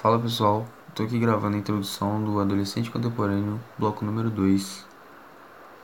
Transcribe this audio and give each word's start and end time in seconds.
Fala 0.00 0.16
pessoal, 0.16 0.64
tô 0.94 1.02
aqui 1.02 1.18
gravando 1.18 1.56
a 1.56 1.58
introdução 1.58 2.22
do 2.22 2.38
Adolescente 2.38 2.88
Contemporâneo, 2.88 3.60
bloco 3.76 4.04
número 4.04 4.30
2 4.30 4.86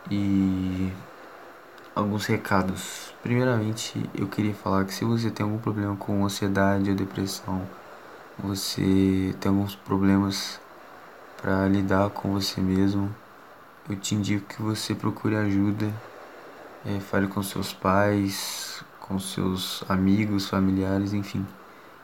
e 0.09 0.93
alguns 1.97 2.25
recados. 2.27 3.13
Primeiramente, 3.25 4.09
eu 4.15 4.29
queria 4.29 4.55
falar 4.55 4.85
que 4.85 4.95
se 4.95 5.05
você 5.05 5.33
tem 5.33 5.43
algum 5.43 5.59
problema 5.59 5.97
com 5.97 6.25
ansiedade 6.25 6.91
ou 6.91 6.95
depressão, 6.95 7.69
você 8.39 9.35
tem 9.41 9.51
alguns 9.51 9.75
problemas 9.75 10.61
para 11.43 11.67
lidar 11.67 12.09
com 12.11 12.35
você 12.35 12.61
mesmo, 12.61 13.13
eu 13.91 13.97
te 13.97 14.15
indico 14.15 14.47
que 14.47 14.63
você 14.63 14.95
procure 14.95 15.35
ajuda, 15.35 15.93
é, 16.87 17.01
fale 17.01 17.27
com 17.27 17.43
seus 17.43 17.73
pais, 17.73 18.81
com 19.01 19.19
seus 19.19 19.83
amigos, 19.89 20.49
familiares, 20.49 21.13
enfim, 21.13 21.45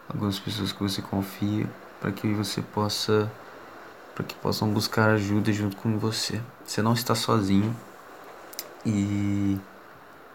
algumas 0.08 0.40
pessoas 0.40 0.72
que 0.72 0.82
você 0.82 1.00
confia, 1.00 1.70
para 2.00 2.10
que 2.10 2.26
você 2.32 2.62
possa, 2.62 3.30
para 4.14 4.24
que 4.24 4.34
possam 4.36 4.72
buscar 4.72 5.10
ajuda 5.10 5.52
junto 5.52 5.76
com 5.76 5.98
você. 5.98 6.40
Você 6.64 6.80
não 6.80 6.94
está 6.94 7.14
sozinho 7.14 7.76
e, 8.84 9.58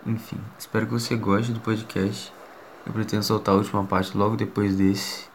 enfim, 0.06 0.40
espero 0.58 0.86
que 0.86 0.94
você 0.94 1.16
goste 1.16 1.52
do 1.52 1.60
podcast. 1.60 2.32
Eu 2.86 2.94
pretendo 2.94 3.24
soltar 3.24 3.56
a 3.56 3.58
última 3.58 3.84
parte 3.84 4.16
logo 4.16 4.36
depois 4.36 4.76
desse. 4.76 5.28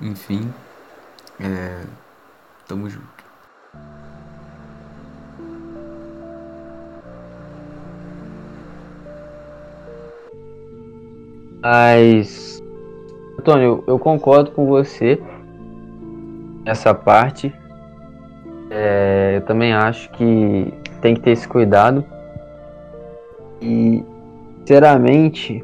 Enfim, 0.00 0.52
é, 1.40 1.84
tamo 2.68 2.90
junto. 2.90 3.22
Mas, 11.62 12.51
Antônio, 13.42 13.82
eu 13.88 13.98
concordo 13.98 14.52
com 14.52 14.66
você 14.66 15.20
nessa 16.64 16.94
parte. 16.94 17.52
É, 18.70 19.32
eu 19.34 19.40
também 19.40 19.72
acho 19.72 20.08
que 20.12 20.72
tem 21.00 21.12
que 21.14 21.22
ter 21.22 21.32
esse 21.32 21.48
cuidado. 21.48 22.04
E, 23.60 24.04
sinceramente, 24.60 25.62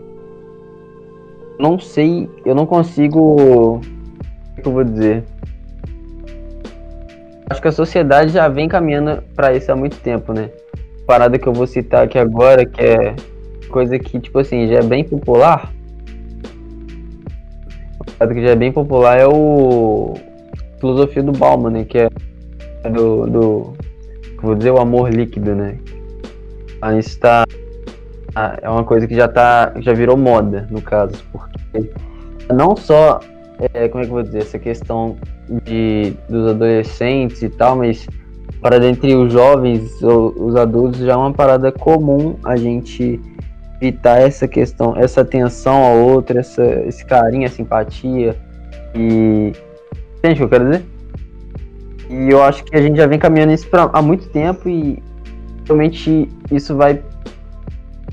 não 1.57 1.79
sei, 1.79 2.29
eu 2.45 2.53
não 2.53 2.67
consigo. 2.67 3.21
O 3.37 3.81
que 4.61 4.67
eu 4.67 4.73
vou 4.73 4.83
dizer? 4.83 5.23
Acho 7.49 7.63
que 7.63 7.69
a 7.69 7.73
sociedade 7.73 8.33
já 8.33 8.49
vem 8.49 8.69
caminhando 8.69 9.23
para 9.37 9.55
isso 9.55 9.71
há 9.71 9.77
muito 9.77 9.99
tempo, 10.01 10.33
né? 10.33 10.51
Parada 11.07 11.39
que 11.39 11.47
eu 11.47 11.53
vou 11.53 11.67
citar 11.67 12.07
aqui 12.07 12.19
agora, 12.19 12.67
que 12.67 12.83
é 12.83 13.15
coisa 13.71 13.97
que, 14.01 14.19
tipo 14.19 14.41
assim, 14.41 14.67
já 14.67 14.81
é 14.81 14.83
bem 14.83 15.05
popular 15.05 15.78
que 18.27 18.43
já 18.43 18.51
é 18.51 18.57
bem 18.57 18.73
popular 18.73 19.19
é 19.19 19.27
o 19.27 20.15
filosofia 20.81 21.23
do 21.23 21.33
Bauman, 21.33 21.71
né? 21.71 21.85
Que 21.85 21.99
é 21.99 22.11
do, 22.91 23.27
do 23.27 23.75
vou 24.43 24.55
dizer 24.55 24.71
o 24.71 24.79
amor 24.79 25.11
líquido, 25.11 25.55
né? 25.55 25.79
Aí 26.81 26.99
está 26.99 27.45
é 28.63 28.69
uma 28.69 28.85
coisa 28.85 29.07
que 29.07 29.15
já 29.15 29.27
tá 29.27 29.73
já 29.79 29.93
virou 29.93 30.17
moda 30.17 30.67
no 30.71 30.81
caso, 30.81 31.25
porque 31.33 31.91
não 32.55 32.77
só 32.77 33.21
é, 33.75 33.89
como 33.89 34.03
é 34.03 34.07
que 34.07 34.13
eu 34.13 34.15
vou 34.15 34.23
dizer 34.23 34.43
essa 34.43 34.59
questão 34.59 35.17
de 35.65 36.13
dos 36.29 36.51
adolescentes 36.51 37.43
e 37.43 37.49
tal, 37.49 37.77
mas 37.77 38.07
para 38.61 38.79
dentre 38.79 39.15
os 39.15 39.33
jovens 39.33 39.91
os 40.03 40.55
adultos 40.57 41.01
já 41.01 41.13
é 41.13 41.17
uma 41.17 41.33
parada 41.33 41.73
comum 41.73 42.37
a 42.45 42.57
gente 42.57 43.21
evitar 43.81 44.21
essa 44.21 44.47
questão, 44.47 44.95
essa 44.97 45.21
atenção 45.21 45.75
ao 45.75 45.97
outro, 45.99 46.39
essa, 46.39 46.65
esse 46.87 47.05
carinho, 47.05 47.47
a 47.47 47.51
simpatia. 47.51 48.37
E. 48.95 49.53
Entende 50.19 50.35
o 50.35 50.37
que 50.37 50.43
eu 50.43 50.49
quero 50.49 50.65
dizer? 50.71 50.85
E 52.11 52.31
eu 52.31 52.43
acho 52.43 52.65
que 52.65 52.77
a 52.77 52.81
gente 52.81 52.97
já 52.97 53.07
vem 53.07 53.19
caminhando 53.19 53.53
isso 53.53 53.69
pra, 53.69 53.89
há 53.93 54.03
muito 54.03 54.29
tempo 54.31 54.69
e 54.69 55.03
realmente 55.65 56.29
isso 56.51 56.75
vai. 56.75 57.03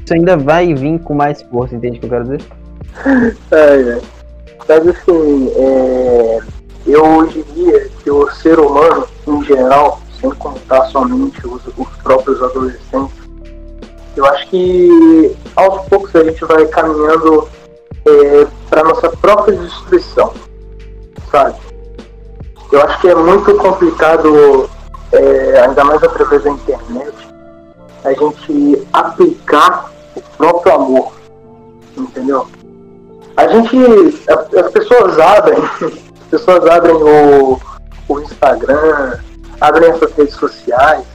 Isso 0.04 0.14
ainda 0.14 0.38
vai 0.38 0.74
vir 0.74 1.00
com 1.00 1.16
mais 1.16 1.42
força, 1.42 1.76
entende 1.76 1.98
o 1.98 2.00
que 2.02 2.06
eu 2.06 2.10
quero 2.10 2.24
dizer? 2.24 2.42
É, 3.52 3.82
é. 3.82 4.02
Mas 4.68 4.88
assim, 4.88 5.52
é, 5.58 6.40
eu 6.88 7.28
diria 7.28 7.90
que 8.04 8.10
o 8.10 8.30
ser 8.32 8.60
humano, 8.60 9.08
em 9.28 9.44
geral, 9.44 10.02
sem 10.20 10.30
contar 10.32 10.86
somente 10.86 11.46
os, 11.46 11.62
os 11.78 11.90
próprios 12.02 12.42
adolescentes, 12.42 13.25
eu 14.16 14.26
acho 14.26 14.48
que 14.48 15.36
aos 15.56 15.88
poucos 15.88 16.16
a 16.16 16.24
gente 16.24 16.44
vai 16.46 16.66
caminhando 16.68 17.48
é, 18.06 18.48
para 18.70 18.84
nossa 18.84 19.10
própria 19.10 19.58
destruição, 19.58 20.34
sabe? 21.32 21.56
Eu 22.72 22.82
acho 22.82 23.02
que 23.02 23.08
é 23.08 23.16
muito 23.16 23.54
complicado, 23.56 24.70
é, 25.12 25.60
ainda 25.62 25.84
mais 25.84 26.04
através 26.04 26.44
da 26.44 26.50
internet, 26.50 27.14
a 28.04 28.14
gente 28.14 28.88
aplicar 28.94 29.92
o 30.16 30.22
próprio 30.38 30.74
amor, 30.74 31.14
entendeu? 31.98 32.48
A 33.36 33.48
gente, 33.48 33.78
as 34.30 34.72
pessoas 34.72 35.20
abrem, 35.20 35.60
as 35.82 36.28
pessoas 36.30 36.66
abrem 36.68 36.96
o, 36.96 37.60
o 38.08 38.20
Instagram, 38.22 39.20
abrem 39.60 39.90
essas 39.90 40.14
redes 40.14 40.36
sociais, 40.36 41.06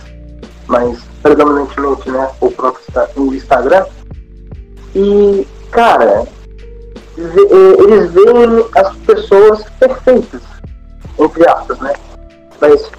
mas 0.66 1.09
predominantemente 1.22 2.10
né, 2.10 2.30
o 2.40 2.50
próprio 2.50 3.34
Instagram. 3.34 3.86
E, 4.94 5.46
cara, 5.70 6.26
é, 7.18 7.82
eles 7.82 8.10
veem 8.12 8.66
as 8.76 8.96
pessoas 8.98 9.64
perfeitas, 9.78 10.42
entre 11.18 11.48
aspas, 11.48 11.78
né? 11.80 11.92
Mas 12.60 12.90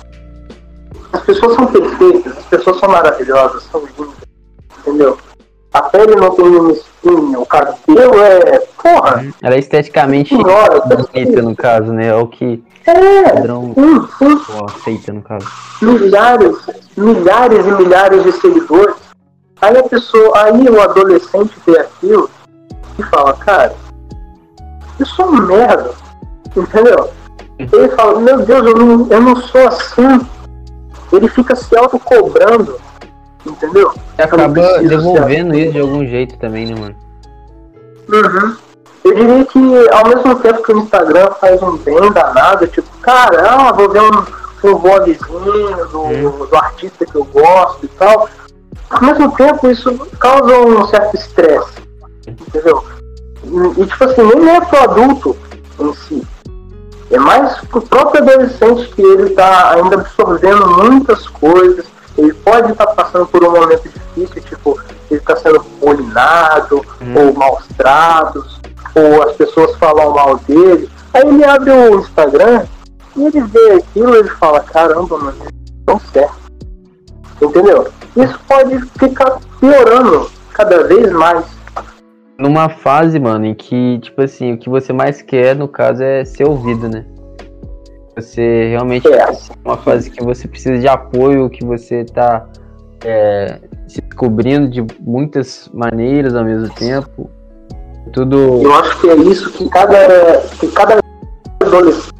as 1.13 1.21
pessoas 1.21 1.55
são 1.55 1.67
perfeitas, 1.67 2.37
as 2.37 2.45
pessoas 2.45 2.79
são 2.79 2.89
maravilhosas, 2.89 3.63
são 3.63 3.83
lindas, 3.85 4.15
entendeu? 4.79 5.17
A 5.73 5.83
pele 5.83 6.15
não 6.15 6.35
tem 6.35 6.45
uma 6.45 6.71
espinha, 6.71 7.39
o 7.39 7.45
cabelo 7.45 8.21
é. 8.21 8.59
Porra! 8.81 9.25
Ela 9.41 9.55
é 9.55 9.59
esteticamente 9.59 10.35
bonita, 10.35 11.41
no 11.41 11.55
caso, 11.55 11.93
né? 11.93 12.07
É 12.07 12.15
o 12.15 12.27
que 12.27 12.61
é, 12.85 13.33
padrão 13.33 13.73
sim, 13.75 14.07
sim. 14.17 14.41
aceita, 14.65 15.13
no 15.13 15.21
caso. 15.21 15.47
Milhares, 15.81 16.57
milhares 16.97 17.65
e 17.65 17.71
milhares 17.71 18.23
de 18.23 18.31
seguidores. 18.33 18.95
Aí 19.61 19.77
a 19.77 19.83
pessoa, 19.83 20.31
aí 20.43 20.67
o 20.67 20.81
adolescente 20.81 21.55
vê 21.65 21.79
aquilo 21.79 22.29
e 22.97 23.03
fala, 23.03 23.33
cara, 23.33 23.75
eu 24.99 25.05
sou 25.05 25.27
um 25.27 25.41
merda. 25.45 25.93
Entendeu? 26.55 27.09
Ele 27.59 27.89
fala, 27.89 28.19
meu 28.19 28.43
Deus, 28.43 28.65
eu 28.65 28.75
não, 28.75 29.07
eu 29.09 29.21
não 29.21 29.35
sou 29.35 29.67
assim. 29.67 30.27
Ele 31.13 31.27
fica 31.27 31.55
se 31.55 31.77
autocobrando. 31.77 32.79
Entendeu? 33.45 33.93
E 34.17 34.21
acaba 34.21 34.47
devolvendo 34.79 35.55
isso 35.55 35.73
de 35.73 35.79
algum 35.79 36.05
jeito 36.05 36.37
também, 36.37 36.67
né, 36.67 36.79
mano? 36.79 36.95
Uhum. 38.09 38.55
Eu 39.03 39.15
diria 39.15 39.45
que 39.45 39.89
ao 39.89 40.07
mesmo 40.07 40.35
tempo 40.39 40.61
que 40.61 40.73
o 40.73 40.79
Instagram 40.79 41.31
faz 41.39 41.61
um 41.63 41.75
bem 41.77 42.11
danado, 42.11 42.67
tipo, 42.67 42.87
cara, 43.01 43.49
ah, 43.49 43.71
vou 43.71 43.89
ver 43.89 44.01
um, 44.01 44.69
um 44.69 44.75
vlogzinho 44.77 45.87
do, 45.87 46.01
hum. 46.03 46.45
do 46.45 46.55
artista 46.55 47.05
que 47.05 47.15
eu 47.15 47.25
gosto 47.25 47.85
e 47.85 47.87
tal. 47.89 48.29
Ao 48.91 49.01
mesmo 49.01 49.31
tempo 49.35 49.67
isso 49.69 49.97
causa 50.19 50.55
um 50.59 50.87
certo 50.87 51.15
estresse. 51.15 51.81
Entendeu? 52.27 52.83
E, 53.43 53.81
e 53.81 53.85
tipo 53.87 54.03
assim, 54.03 54.21
nem 54.21 54.55
é 54.55 54.61
pro 54.61 54.83
adulto 54.83 55.37
em 55.79 55.93
si. 55.93 56.27
É 57.09 57.17
mais 57.17 57.57
pro 57.65 57.81
próprio 57.81 58.21
adolescente 58.21 58.87
que 58.89 59.01
ele 59.01 59.31
tá 59.31 59.71
ainda 59.71 59.95
absorvendo 59.95 60.67
muitas 60.67 61.27
coisas. 61.27 61.85
Ele 62.17 62.33
pode 62.33 62.71
estar 62.71 62.85
tá 62.85 62.93
passando 62.93 63.25
por 63.25 63.43
um 63.43 63.51
momento 63.51 63.89
difícil, 63.89 64.41
tipo, 64.43 64.79
ele 65.09 65.19
está 65.19 65.35
sendo 65.37 65.59
bulinado 65.81 66.85
hum. 67.01 67.15
ou 67.17 67.33
maus 67.33 67.65
tratos 67.75 68.60
ou 68.95 69.23
as 69.23 69.35
pessoas 69.35 69.75
falam 69.75 70.13
mal 70.13 70.37
dele, 70.47 70.89
aí 71.13 71.27
ele 71.27 71.43
abre 71.43 71.71
o 71.71 71.99
Instagram 71.99 72.65
e 73.15 73.25
ele 73.25 73.41
vê 73.41 73.71
aquilo 73.73 74.15
e 74.15 74.19
ele 74.19 74.29
fala, 74.29 74.59
caramba, 74.61 75.17
mano, 75.17 75.37
tão 75.85 75.99
certo. 75.99 76.41
Entendeu? 77.41 77.87
Isso 78.15 78.39
pode 78.47 78.79
ficar 78.99 79.39
piorando 79.59 80.29
cada 80.53 80.83
vez 80.83 81.11
mais. 81.11 81.45
Numa 82.37 82.69
fase, 82.69 83.19
mano, 83.19 83.45
em 83.45 83.53
que, 83.53 83.99
tipo 83.99 84.21
assim, 84.21 84.53
o 84.53 84.57
que 84.57 84.69
você 84.69 84.91
mais 84.91 85.21
quer, 85.21 85.55
no 85.55 85.67
caso, 85.67 86.03
é 86.03 86.25
ser 86.25 86.47
ouvido, 86.47 86.89
né? 86.89 87.05
Você 88.15 88.69
realmente 88.69 89.07
é 89.07 89.25
uma 89.63 89.77
fase 89.77 90.09
que 90.09 90.23
você 90.23 90.47
precisa 90.47 90.77
de 90.77 90.87
apoio, 90.87 91.49
que 91.49 91.63
você 91.63 92.03
tá 92.03 92.45
é, 93.05 93.59
se 93.87 94.01
descobrindo 94.01 94.69
de 94.69 94.85
muitas 94.99 95.69
maneiras 95.73 96.35
ao 96.35 96.43
mesmo 96.43 96.73
tempo. 96.75 97.29
Tudo... 98.13 98.61
Eu 98.61 98.73
acho 98.75 98.99
que 98.99 99.09
é 99.09 99.15
isso 99.15 99.49
que 99.51 99.69
cada, 99.69 100.41
que 100.59 100.67
cada 100.69 100.99
adolescente 101.61 102.11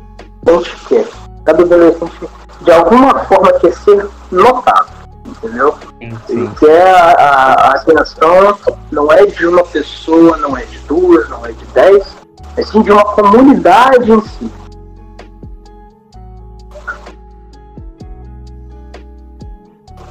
quer. 0.87 1.07
Cada 1.43 1.63
adolescente, 1.63 2.29
de 2.61 2.71
alguma 2.71 3.19
forma, 3.25 3.51
quer 3.53 3.73
ser 3.73 4.07
notado, 4.31 4.87
entendeu? 5.25 5.75
Sim, 5.99 6.17
sim. 6.27 6.37
Ele 6.37 6.51
quer 6.59 6.87
a, 6.95 7.11
a, 7.19 7.71
atenção, 7.71 8.57
não 8.91 9.11
é 9.11 9.25
de 9.25 9.47
uma 9.47 9.63
pessoa, 9.63 10.37
não 10.37 10.55
é 10.55 10.63
de 10.65 10.79
duas, 10.79 11.27
não 11.29 11.45
é 11.45 11.51
de 11.51 11.65
dez, 11.73 12.15
é 12.55 12.63
sim 12.63 12.81
de 12.83 12.91
uma 12.91 13.03
comunidade 13.03 14.11
em 14.11 14.21
si. 14.21 14.51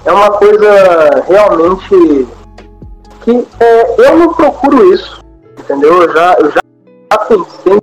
É 0.04 0.12
uma 0.12 0.30
coisa 0.32 1.24
realmente 1.28 2.28
que 3.22 3.46
é, 3.60 4.08
eu 4.08 4.18
não 4.18 4.34
procuro 4.34 4.92
isso 4.92 5.19
entendeu? 5.70 6.02
Eu 6.02 6.12
já, 6.12 6.36
eu 6.40 6.50
já 6.50 7.18
pensei 7.28 7.78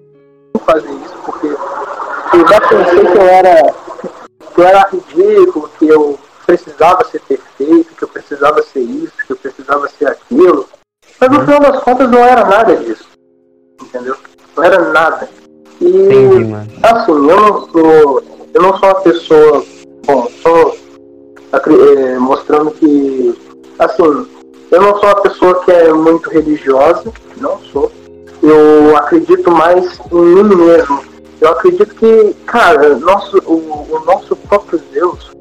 em 0.55 0.59
fazer 0.59 0.91
isso, 0.91 1.15
porque 1.25 1.47
eu 1.47 2.47
já 2.47 2.61
pensei 2.61 3.05
que 3.05 3.17
eu 3.17 3.21
era, 3.21 3.73
que 4.53 4.61
eu 4.61 4.67
era 4.67 4.89
ridículo, 4.89 5.69
que 5.79 5.87
eu 5.87 6.19
precisava 6.45 7.05
ser 7.05 7.21
perfeito, 7.21 7.95
que 7.95 8.03
eu 8.03 8.07
precisava 8.09 8.61
ser 8.61 8.81
isso, 8.81 9.13
que 9.25 9.31
eu 9.31 9.37
precisava 9.37 9.87
ser 9.89 10.07
aquilo. 10.09 10.67
Mas 11.19 11.29
no 11.29 11.41
final 11.41 11.59
das 11.59 11.83
contas 11.83 12.09
não 12.09 12.19
era 12.19 12.45
nada 12.45 12.75
disso. 12.75 13.07
Entendeu? 13.81 14.17
Não 14.55 14.63
era 14.63 14.91
nada. 14.91 15.29
E 15.79 15.87
Entendi, 15.87 16.53
assim, 16.83 17.11
eu 17.11 17.21
não 17.21 17.67
sou. 17.69 18.23
Eu 18.53 18.61
não 18.61 18.77
sou 18.77 18.89
uma 18.89 19.01
pessoa. 19.01 19.65
Bom, 20.05 20.27
só 20.41 20.73
é, 21.53 22.19
mostrando 22.19 22.71
que. 22.71 23.39
Assim, 23.79 24.27
eu 24.71 24.81
não 24.81 24.99
sou 24.99 25.09
uma 25.09 25.21
pessoa 25.21 25.63
que 25.63 25.71
é 25.71 25.93
muito 25.93 26.29
religiosa, 26.29 27.11
não 27.41 27.59
sou. 27.71 27.91
Eu 28.41 28.95
acredito 28.97 29.49
mais 29.51 29.99
em 30.11 30.15
mim 30.15 30.55
mesmo. 30.55 31.03
Eu 31.39 31.51
acredito 31.51 31.93
que, 31.95 32.35
cara, 32.45 32.95
nosso, 32.97 33.37
o, 33.45 33.87
o 33.89 34.03
nosso 34.05 34.35
próprio 34.35 34.81
Deus 34.91 35.31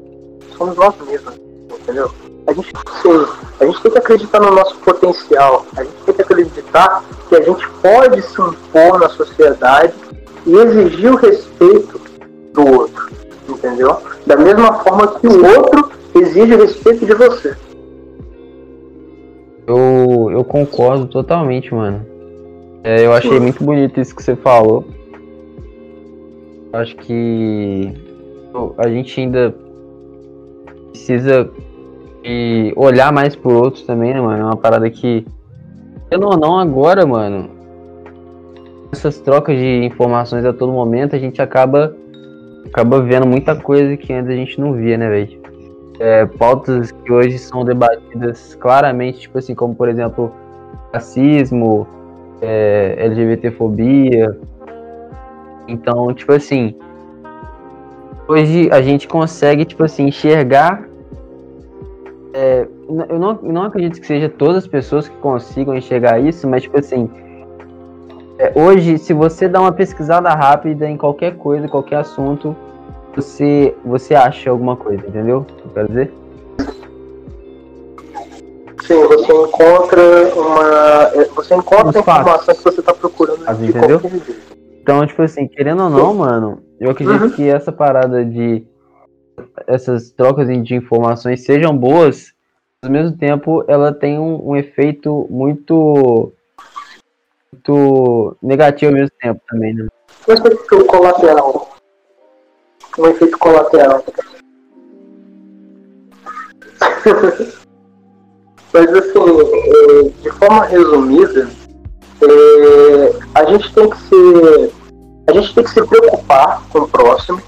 somos 0.57 0.75
nós 0.75 0.93
mesmos, 1.07 1.33
entendeu? 1.71 2.11
A 2.47 2.53
gente, 2.53 2.71
sim, 3.01 3.25
a 3.59 3.65
gente 3.65 3.81
tem 3.81 3.91
que 3.91 3.97
acreditar 3.97 4.39
no 4.39 4.51
nosso 4.51 4.75
potencial, 4.77 5.65
a 5.75 5.83
gente 5.83 5.95
tem 6.05 6.15
que 6.15 6.21
acreditar 6.21 7.03
que 7.27 7.35
a 7.35 7.41
gente 7.41 7.69
pode 7.81 8.21
se 8.21 8.41
impor 8.41 8.99
na 8.99 9.09
sociedade 9.09 9.93
e 10.45 10.55
exigir 10.55 11.11
o 11.11 11.17
respeito 11.17 11.99
do 12.53 12.73
outro, 12.73 13.09
entendeu? 13.49 13.97
Da 14.25 14.37
mesma 14.37 14.73
forma 14.83 15.07
que 15.07 15.27
o 15.27 15.45
outro 15.45 15.91
exige 16.15 16.53
o 16.55 16.61
respeito 16.61 17.05
de 17.05 17.13
você. 17.13 17.55
Eu, 19.67 20.31
eu 20.31 20.43
concordo 20.45 21.05
totalmente, 21.07 21.75
mano. 21.75 22.05
É, 22.83 23.05
eu 23.05 23.11
achei 23.11 23.37
muito 23.37 23.61
bonito 23.61 23.99
isso 23.99 24.15
que 24.15 24.23
você 24.23 24.33
falou. 24.33 24.85
Acho 26.71 26.95
que 26.95 27.93
a 28.77 28.87
gente 28.87 29.19
ainda 29.19 29.53
precisa 30.91 31.49
de 32.23 32.73
olhar 32.77 33.11
mais 33.11 33.35
por 33.35 33.53
outros 33.53 33.83
também, 33.83 34.13
né, 34.13 34.21
mano? 34.21 34.41
É 34.41 34.45
uma 34.45 34.55
parada 34.55 34.89
que, 34.89 35.25
eu 36.09 36.21
ou 36.21 36.37
não, 36.37 36.57
agora, 36.57 37.05
mano, 37.05 37.49
essas 38.91 39.19
trocas 39.19 39.57
de 39.57 39.83
informações 39.83 40.45
a 40.45 40.53
todo 40.53 40.71
momento, 40.71 41.15
a 41.15 41.19
gente 41.19 41.41
acaba, 41.41 41.93
acaba 42.65 43.01
vendo 43.01 43.27
muita 43.27 43.55
coisa 43.55 43.97
que 43.97 44.13
antes 44.13 44.31
a 44.31 44.35
gente 44.35 44.59
não 44.61 44.73
via, 44.73 44.97
né, 44.97 45.09
velho? 45.09 45.46
É, 45.99 46.25
pautas 46.25 46.91
que 46.91 47.11
hoje 47.11 47.39
são 47.39 47.65
debatidas 47.65 48.55
claramente, 48.55 49.21
tipo 49.21 49.37
assim, 49.37 49.55
como 49.55 49.75
por 49.75 49.89
exemplo, 49.89 50.31
racismo, 50.93 51.87
é, 52.41 52.95
LGBTfobia. 52.99 54.37
Então, 55.67 56.13
tipo 56.13 56.31
assim, 56.31 56.75
hoje 58.27 58.69
a 58.71 58.81
gente 58.81 59.07
consegue, 59.07 59.65
tipo 59.65 59.83
assim, 59.83 60.07
enxergar. 60.07 60.87
é, 62.33 62.67
eu, 63.09 63.19
não, 63.19 63.33
não 63.41 63.63
acredito 63.63 63.99
que 63.99 64.07
seja 64.07 64.29
todas 64.29 64.57
as 64.57 64.67
pessoas 64.67 65.09
que 65.09 65.15
consigam 65.17 65.75
enxergar 65.75 66.19
isso, 66.19 66.47
mas, 66.47 66.63
tipo 66.63 66.79
assim, 66.79 67.09
é, 68.39 68.51
hoje, 68.55 68.97
se 68.97 69.13
você 69.13 69.49
dá 69.49 69.59
uma 69.59 69.71
pesquisada 69.71 70.29
rápida 70.29 70.87
em 70.87 70.95
qualquer 70.95 71.35
coisa, 71.37 71.67
qualquer 71.67 71.97
assunto, 71.97 72.55
você, 73.17 73.75
você 73.83 74.13
acha 74.15 74.49
alguma 74.49 74.75
coisa, 74.75 75.05
entendeu? 75.07 75.43
que 75.43 75.65
Eu 75.65 75.71
quero 75.73 75.87
dizer? 75.87 76.13
Sim, 78.85 79.03
você 79.05 79.33
encontra 79.33 80.01
uma. 80.35 81.03
é, 81.15 81.25
Você 81.35 81.55
encontra 81.55 81.89
Os 81.89 81.95
a 81.95 81.99
informação 81.99 82.55
que 82.55 82.63
você 82.63 82.79
está 82.79 82.93
procurando 82.93 83.43
Mas 83.45 83.57
de 83.57 83.65
entendeu? 83.67 84.01
Então, 84.81 85.05
tipo 85.05 85.21
assim, 85.21 85.47
querendo 85.47 85.83
ou 85.83 85.89
não, 85.89 86.13
mano, 86.13 86.63
eu 86.79 86.91
acredito 86.91 87.23
Uhum. 87.23 87.29
que 87.31 87.49
essa 87.49 87.71
parada 87.71 88.23
de 88.23 88.65
essas 89.67 90.11
trocas 90.11 90.47
de 90.47 90.75
informações 90.75 91.43
sejam 91.43 91.75
boas, 91.77 92.31
ao 92.83 92.89
mesmo 92.91 93.17
tempo 93.17 93.63
ela 93.67 93.91
tem 93.91 94.17
um, 94.17 94.51
um 94.51 94.55
efeito 94.55 95.27
muito 95.29 96.31
muito 97.51 98.37
negativo 98.41 98.91
ao 98.91 98.97
mesmo 98.97 99.11
tempo 99.19 99.41
também, 99.49 99.73
né? 99.73 99.87
Um 100.27 100.33
efeito 100.33 100.85
colateral. 100.85 101.56
Um 102.97 103.07
efeito 103.07 103.37
colateral. 103.37 104.03
Mas 108.73 108.93
assim, 108.93 109.19
é, 109.19 110.03
de 110.21 110.31
forma 110.31 110.65
resumida, 110.65 111.49
é, 112.21 113.13
a 113.35 113.45
gente 113.45 113.73
tem 113.73 113.89
que 113.89 113.97
se. 113.97 114.73
A 115.27 115.33
gente 115.33 115.55
tem 115.55 115.63
que 115.63 115.69
se 115.71 115.83
preocupar 115.85 116.61
com 116.69 116.79
o 116.79 116.87
próximo, 116.87 117.41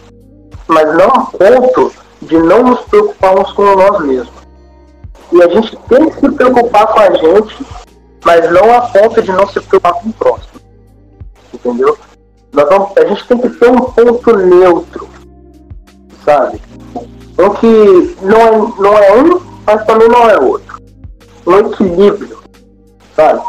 mas 0.68 0.86
não 0.98 1.08
a 1.08 1.26
ponto 1.26 1.94
de 2.22 2.38
não 2.38 2.64
nos 2.64 2.82
preocuparmos 2.82 3.54
com 3.54 3.64
nós 3.64 4.02
mesmos. 4.06 4.34
E 5.32 5.42
a 5.42 5.48
gente 5.48 5.78
tem 5.88 6.10
que 6.10 6.20
se 6.20 6.30
preocupar 6.32 6.88
com 6.88 7.00
a 7.00 7.14
gente, 7.14 7.66
mas 8.26 8.52
não 8.52 8.76
a 8.76 8.82
ponto 8.82 9.22
de 9.22 9.32
não 9.32 9.48
se 9.48 9.62
preocupar 9.62 9.94
com 9.94 10.10
o 10.10 10.14
próximo. 10.14 10.60
Entendeu? 11.54 11.98
Nós 12.52 12.68
vamos- 12.68 12.98
a 12.98 13.06
gente 13.06 13.28
tem 13.28 13.38
que 13.38 13.50
ter 13.50 13.70
um 13.70 13.80
ponto 13.80 14.36
neutro, 14.36 15.09
sabe? 16.24 16.62
Um 17.38 17.50
que 17.56 18.16
não 18.22 18.38
é, 18.38 18.52
não 18.80 18.98
é 18.98 19.22
um, 19.22 19.42
mas 19.66 19.86
também 19.86 20.08
não 20.08 20.30
é 20.30 20.40
outro. 20.40 20.80
Um 21.46 21.58
equilíbrio, 21.60 22.40
sabe? 23.16 23.42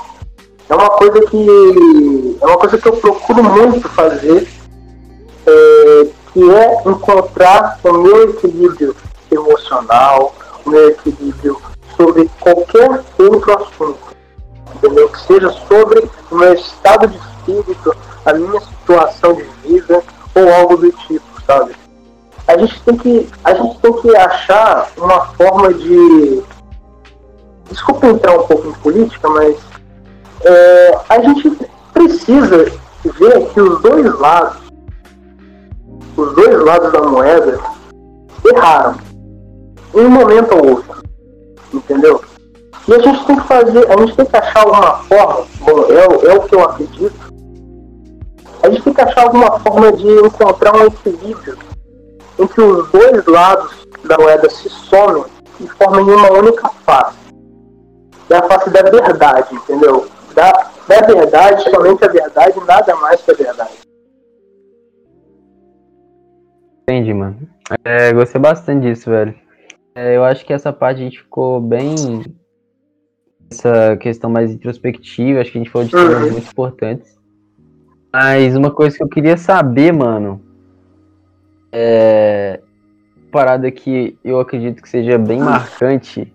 É 0.69 0.75
uma 0.75 0.91
coisa 0.91 1.21
que 1.27 2.39
é 2.41 2.47
uma 2.47 2.59
coisa 2.59 2.79
que 2.79 2.89
eu 2.89 2.97
procuro 2.97 3.43
muito 3.43 3.89
fazer, 3.89 4.49
é, 5.47 6.07
que 6.33 6.51
é 6.51 6.83
encontrar 6.87 7.79
o 7.83 7.93
meu 7.93 8.31
equilíbrio 8.31 8.95
emocional, 9.31 10.35
o 10.65 10.71
meu 10.71 10.91
equilíbrio 10.91 11.61
sobre 11.97 12.31
qualquer 12.41 13.03
outro 13.19 13.63
assunto 13.63 14.11
entendeu? 14.75 15.09
Que 15.09 15.21
seja 15.21 15.51
sobre 15.69 16.11
o 16.31 16.35
meu 16.35 16.55
estado 16.55 17.07
de 17.07 17.17
espírito, 17.17 17.95
a 18.25 18.33
minha 18.33 18.61
situação 18.61 19.35
de 19.35 19.43
vida 19.67 20.03
ou 20.35 20.55
algo 20.55 20.77
do 20.77 20.91
tipo, 20.93 21.25
sabe? 21.47 21.75
A 22.51 22.59
gente 22.59 22.83
tem 22.83 22.97
que, 22.97 23.29
a 23.45 23.55
gente 23.55 23.79
tem 23.79 23.93
que 23.93 24.17
achar 24.17 24.91
uma 24.99 25.27
forma 25.35 25.73
de. 25.73 26.43
Desculpa 27.71 28.09
entrar 28.09 28.41
um 28.41 28.43
pouco 28.45 28.67
em 28.67 28.73
política, 28.73 29.29
mas 29.29 29.57
é, 30.43 30.99
a 31.09 31.21
gente 31.21 31.57
precisa 31.95 32.65
ver 33.05 33.47
que 33.51 33.61
os 33.61 33.81
dois 33.81 34.19
lados, 34.19 34.63
os 36.17 36.35
dois 36.35 36.65
lados 36.65 36.93
da 36.93 37.03
moeda, 37.03 37.61
erraram. 38.45 38.97
Em 39.95 40.01
um 40.01 40.11
momento 40.11 40.53
ou 40.57 40.71
outro. 40.71 41.05
Entendeu? 41.73 42.21
E 42.89 42.95
a 42.95 42.99
gente 42.99 43.27
tem 43.27 43.37
que 43.37 43.47
fazer, 43.47 43.93
a 43.93 43.97
gente 44.01 44.17
tem 44.17 44.27
que 44.27 44.37
achar 44.37 44.63
alguma 44.63 44.97
forma, 45.05 45.47
bom, 45.61 45.85
é, 45.89 46.33
é 46.33 46.37
o 46.37 46.43
que 46.43 46.55
eu 46.57 46.65
acredito, 46.65 47.33
a 48.61 48.69
gente 48.69 48.83
tem 48.83 48.93
que 48.93 49.01
achar 49.01 49.23
alguma 49.23 49.61
forma 49.61 49.93
de 49.93 50.09
encontrar 50.09 50.75
um 50.75 50.87
equilíbrio 50.87 51.70
em 52.41 52.47
que 52.47 52.61
os 52.61 52.91
dois 52.91 53.25
lados 53.27 53.87
da 54.05 54.17
moeda 54.19 54.49
se 54.49 54.69
somem 54.69 55.25
e 55.61 55.69
formem 55.69 56.05
uma 56.05 56.33
única 56.33 56.69
face. 56.85 57.19
É 58.31 58.37
a 58.37 58.43
face 58.45 58.71
da 58.71 58.83
verdade, 58.83 59.55
entendeu? 59.55 60.09
Da, 60.35 60.51
da 60.89 61.01
verdade, 61.07 61.63
somente 61.71 62.05
a 62.05 62.09
verdade, 62.09 62.59
nada 62.67 62.97
mais 62.97 63.21
que 63.23 63.31
a 63.33 63.35
verdade. 63.35 63.71
Entendi, 66.89 67.13
mano. 67.13 67.37
É, 67.85 68.13
gostei 68.13 68.41
bastante 68.41 68.83
disso, 68.83 69.11
velho. 69.11 69.35
É, 69.95 70.17
eu 70.17 70.25
acho 70.25 70.45
que 70.45 70.53
essa 70.53 70.73
parte 70.73 71.01
a 71.01 71.05
gente 71.05 71.19
ficou 71.19 71.61
bem. 71.61 72.25
Essa 73.53 73.97
questão 73.97 74.31
mais 74.31 74.53
introspectiva, 74.53 75.41
acho 75.41 75.51
que 75.51 75.59
a 75.59 75.61
gente 75.61 75.71
falou 75.73 75.87
de 75.87 75.93
temas 75.93 76.23
Uhum. 76.23 76.33
muito 76.33 76.49
importantes. 76.51 77.19
Mas 78.13 78.57
uma 78.57 78.71
coisa 78.71 78.97
que 78.97 79.03
eu 79.03 79.09
queria 79.09 79.37
saber, 79.37 79.93
mano, 79.93 80.41
é. 81.73 82.61
Parada 83.31 83.71
que 83.71 84.19
eu 84.25 84.41
acredito 84.41 84.83
que 84.83 84.89
seja 84.89 85.17
bem 85.17 85.39
marcante 85.39 86.33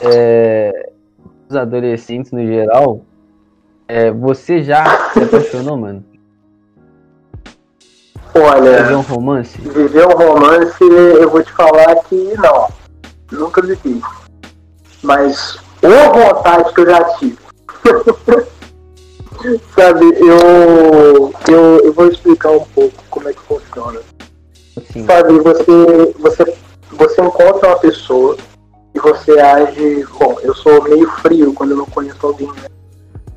é, 0.00 0.90
os 1.48 1.56
adolescentes 1.56 2.30
no 2.32 2.46
geral. 2.46 3.00
É, 3.88 4.10
você 4.10 4.62
já 4.62 5.10
se 5.12 5.20
apaixonou, 5.20 5.76
mano? 5.76 6.04
Olha, 8.34 8.78
Fazer 8.78 8.94
um 8.96 9.00
romance? 9.00 9.60
viver 9.60 10.06
um 10.06 10.10
romance, 10.10 10.82
eu 10.82 11.30
vou 11.30 11.42
te 11.42 11.52
falar 11.52 11.94
que 12.04 12.34
não, 12.36 12.68
nunca 13.30 13.62
vivi. 13.62 14.00
Mas 15.02 15.58
uma 15.82 16.12
vontade 16.12 16.72
que 16.72 16.80
eu 16.80 16.86
já 16.90 17.04
tive. 17.18 17.38
Sabe, 19.74 20.06
eu, 20.20 21.32
eu, 21.48 21.80
eu 21.84 21.92
vou 21.92 22.08
explicar 22.08 22.50
um 22.50 22.64
pouco 22.64 23.03
Sabe, 25.06 25.38
você, 25.40 26.14
você 26.18 26.54
você 26.94 27.20
encontra 27.20 27.68
uma 27.68 27.78
pessoa 27.78 28.36
e 28.94 28.98
você 28.98 29.38
age. 29.38 30.06
Bom, 30.18 30.36
eu 30.42 30.54
sou 30.54 30.82
meio 30.84 31.08
frio 31.18 31.52
quando 31.52 31.72
eu 31.72 31.76
não 31.78 31.86
conheço 31.86 32.26
alguém, 32.26 32.48
né? 32.48 32.68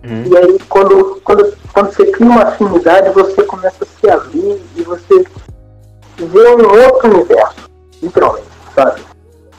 Uhum. 0.05 0.23
E 0.25 0.37
aí, 0.37 0.59
quando, 0.69 1.21
quando, 1.23 1.53
quando 1.73 1.91
você 1.91 2.05
cria 2.11 2.29
uma 2.29 2.43
afinidade, 2.43 3.09
você 3.09 3.43
começa 3.43 3.83
a 3.83 3.87
se 3.99 4.09
abrir 4.09 4.61
e 4.75 4.83
você 4.83 5.25
vê 6.17 6.47
um 6.55 6.85
outro 6.85 7.13
universo, 7.13 7.69
literalmente, 8.01 8.47
sabe? 8.73 9.01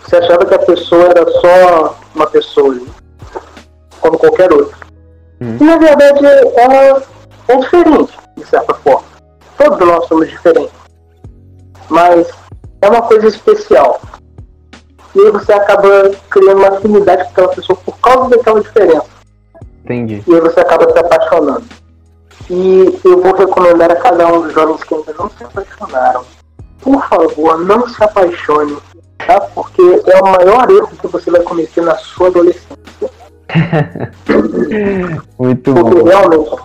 Você 0.02 0.16
achava 0.16 0.46
que 0.46 0.54
a 0.54 0.58
pessoa 0.60 1.04
era 1.04 1.30
só 1.32 1.98
uma 2.14 2.26
pessoa 2.28 2.72
ali, 2.72 2.86
como 4.00 4.18
qualquer 4.18 4.50
outra. 4.52 4.76
Uhum. 5.40 5.58
E 5.60 5.64
na 5.64 5.76
verdade 5.76 6.24
ela 6.56 7.02
é 7.48 7.56
diferente, 7.56 8.18
de 8.36 8.46
certa 8.46 8.74
forma. 8.74 9.04
Todos 9.58 9.78
nós 9.86 10.06
somos 10.06 10.28
diferentes. 10.28 10.77
Mas 11.88 12.28
é 12.82 12.88
uma 12.88 13.02
coisa 13.02 13.26
especial. 13.26 14.00
E 15.14 15.20
aí 15.20 15.30
você 15.30 15.52
acaba 15.52 16.10
criando 16.30 16.58
uma 16.58 16.68
afinidade 16.68 17.24
com 17.24 17.30
aquela 17.30 17.48
pessoa 17.48 17.78
por 17.84 17.98
causa 17.98 18.30
daquela 18.30 18.60
diferença. 18.60 19.06
Entendi. 19.84 20.22
E 20.26 20.34
aí 20.34 20.40
você 20.40 20.60
acaba 20.60 20.90
se 20.92 20.98
apaixonando. 20.98 21.64
E 22.50 23.00
eu 23.04 23.20
vou 23.20 23.34
recomendar 23.34 23.90
a 23.90 23.96
cada 23.96 24.26
um 24.28 24.42
dos 24.42 24.52
jovens 24.52 24.84
que 24.84 24.94
ainda 24.94 25.14
não 25.18 25.30
se 25.30 25.44
apaixonaram. 25.44 26.24
Por 26.80 27.02
favor, 27.08 27.58
não 27.64 27.88
se 27.88 28.02
apaixone, 28.02 28.76
tá? 29.18 29.40
Porque 29.40 29.82
é 29.82 30.18
o 30.18 30.30
maior 30.30 30.70
erro 30.70 30.88
que 31.00 31.08
você 31.08 31.30
vai 31.30 31.42
cometer 31.42 31.82
na 31.82 31.96
sua 31.96 32.28
adolescência. 32.28 33.10
Muito 35.38 35.74
Porque 35.74 36.02
bom. 36.02 36.04
realmente, 36.04 36.56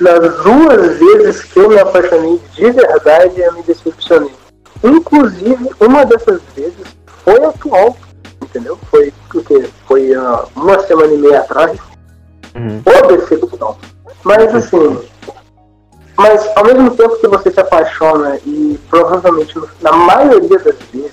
nas 0.00 0.42
duas 0.42 0.98
vezes 0.98 1.44
que 1.44 1.58
eu 1.58 1.68
me 1.68 1.78
apaixonei 1.78 2.40
de 2.54 2.70
verdade, 2.70 3.40
eu 3.40 3.52
me 3.52 3.62
decepcionei. 3.62 4.39
Inclusive, 4.82 5.70
uma 5.80 6.04
dessas 6.04 6.40
vezes 6.56 6.96
foi 7.24 7.44
atual, 7.44 7.96
entendeu? 8.42 8.78
Foi 8.90 9.12
o 9.34 9.44
quê? 9.44 9.68
Foi 9.86 10.16
uh, 10.16 10.46
uma 10.56 10.78
semana 10.80 11.12
e 11.12 11.18
meia 11.18 11.40
atrás. 11.40 11.78
Uhum. 12.54 12.82
Ou 12.84 13.16
decepção. 13.16 13.76
Mas 14.24 14.54
assim. 14.54 14.98
Mas 16.16 16.46
ao 16.56 16.64
mesmo 16.64 16.90
tempo 16.96 17.16
que 17.18 17.28
você 17.28 17.50
se 17.50 17.60
apaixona 17.60 18.38
e 18.44 18.78
provavelmente 18.90 19.58
na 19.80 19.92
maioria 19.92 20.58
das 20.58 20.76
vezes 20.92 21.12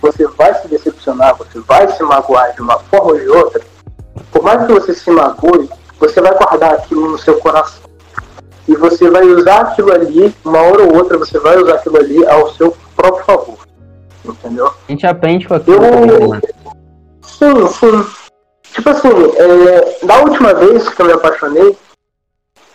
você 0.00 0.26
vai 0.26 0.54
se 0.54 0.68
decepcionar, 0.68 1.36
você 1.36 1.60
vai 1.60 1.88
se 1.92 2.02
magoar 2.02 2.52
de 2.54 2.62
uma 2.62 2.78
forma 2.78 3.12
ou 3.12 3.18
de 3.18 3.28
outra, 3.28 3.60
por 4.32 4.42
mais 4.42 4.66
que 4.66 4.72
você 4.72 4.94
se 4.94 5.10
magoe, 5.10 5.68
você 5.98 6.20
vai 6.20 6.34
guardar 6.36 6.74
aquilo 6.74 7.10
no 7.10 7.18
seu 7.18 7.38
coração. 7.38 7.82
E 8.66 8.74
você 8.76 9.10
vai 9.10 9.24
usar 9.26 9.60
aquilo 9.60 9.92
ali, 9.92 10.34
uma 10.44 10.58
hora 10.60 10.82
ou 10.84 10.96
outra, 10.96 11.18
você 11.18 11.38
vai 11.38 11.56
usar 11.58 11.74
aquilo 11.74 11.98
ali 11.98 12.26
ao 12.26 12.52
seu 12.54 12.74
próprio 13.00 13.24
favor. 13.24 13.58
Entendeu? 14.24 14.66
A 14.66 14.92
gente 14.92 15.06
aprende 15.06 15.48
com 15.48 15.54
aquilo 15.54 15.84
Eu- 15.84 15.90
também, 15.92 16.28
né? 16.28 16.40
Sim, 17.22 17.66
sim. 17.68 18.06
Tipo 18.72 18.90
assim, 18.90 19.08
é, 19.36 20.06
da 20.06 20.20
última 20.20 20.54
vez 20.54 20.88
que 20.88 21.00
eu 21.02 21.06
me 21.06 21.12
apaixonei, 21.12 21.76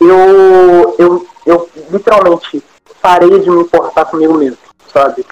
eu, 0.02 0.96
eu, 0.98 1.28
eu 1.46 1.70
literalmente 1.92 2.64
parei 3.02 3.40
de 3.40 3.50
me 3.50 3.62
importar 3.62 4.06
comigo 4.06 4.34
mesmo, 4.34 4.58
sabe? 4.92 5.26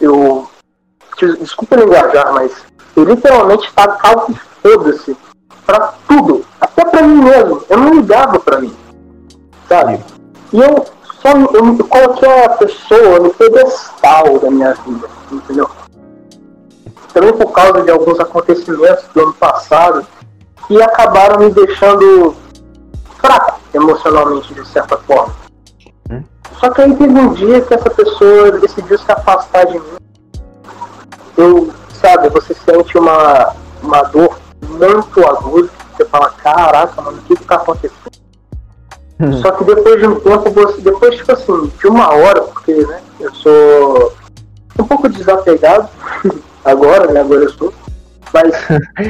Eu. 0.00 0.48
des- 1.18 1.38
Desculpa 1.38 1.76
o 1.76 1.80
linguajar, 1.80 2.32
mas 2.32 2.52
eu 2.96 3.04
literalmente 3.04 3.72
tava 3.72 4.26
que 4.26 4.34
foda-se 4.62 5.16
pra 5.64 5.94
tudo, 6.08 6.44
até 6.60 6.84
pra 6.84 7.02
mim 7.02 7.22
mesmo. 7.22 7.62
Eu 7.68 7.78
não 7.78 7.94
ligava 7.94 8.38
pra 8.40 8.60
mim, 8.60 8.74
sabe? 9.68 10.00
E 10.52 10.60
eu 10.60 10.84
só 11.20 11.30
eu 11.54 11.64
me 11.64 11.78
coloquei 11.78 12.44
a 12.44 12.48
pessoa 12.50 13.20
no 13.20 13.30
pedestal 13.30 14.38
da 14.38 14.50
minha 14.50 14.74
vida, 14.74 15.08
entendeu? 15.30 15.68
também 17.12 17.32
por 17.32 17.52
causa 17.52 17.82
de 17.82 17.90
alguns 17.90 18.18
acontecimentos 18.20 19.04
do 19.14 19.20
ano 19.20 19.34
passado 19.34 20.06
que 20.66 20.80
acabaram 20.82 21.40
me 21.40 21.50
deixando 21.50 22.34
fraco 23.18 23.60
emocionalmente, 23.74 24.54
de 24.54 24.66
certa 24.66 24.96
forma. 24.98 25.34
Hum. 26.10 26.22
Só 26.58 26.70
que 26.70 26.82
aí 26.82 26.94
teve 26.94 27.12
um 27.12 27.32
dia 27.32 27.60
que 27.60 27.74
essa 27.74 27.90
pessoa 27.90 28.52
decidiu 28.52 28.98
se 28.98 29.10
afastar 29.10 29.66
de 29.66 29.78
mim. 29.78 29.96
Eu, 31.36 31.72
sabe, 32.00 32.28
você 32.28 32.54
sente 32.54 32.96
uma, 32.96 33.54
uma 33.82 34.02
dor 34.02 34.38
muito 34.68 35.26
aguda, 35.26 35.68
você 35.96 36.04
fala, 36.04 36.30
caraca, 36.30 37.00
mano, 37.02 37.18
o 37.18 37.22
que 37.22 37.36
que 37.36 37.44
tá 37.44 37.56
acontecendo? 37.56 38.19
Só 39.42 39.52
que 39.52 39.64
depois 39.64 40.00
de 40.00 40.06
um 40.06 40.18
tempo, 40.20 40.50
você, 40.50 40.80
depois, 40.80 41.16
tipo 41.16 41.32
assim, 41.32 41.72
de 41.78 41.86
uma 41.86 42.14
hora, 42.14 42.42
porque, 42.42 42.74
né, 42.74 43.00
eu 43.20 43.34
sou 43.34 44.12
um 44.78 44.84
pouco 44.84 45.08
desapegado 45.08 45.88
agora, 46.64 47.12
né, 47.12 47.20
agora 47.20 47.42
eu 47.42 47.50
sou. 47.50 47.72
Mas 48.32 48.54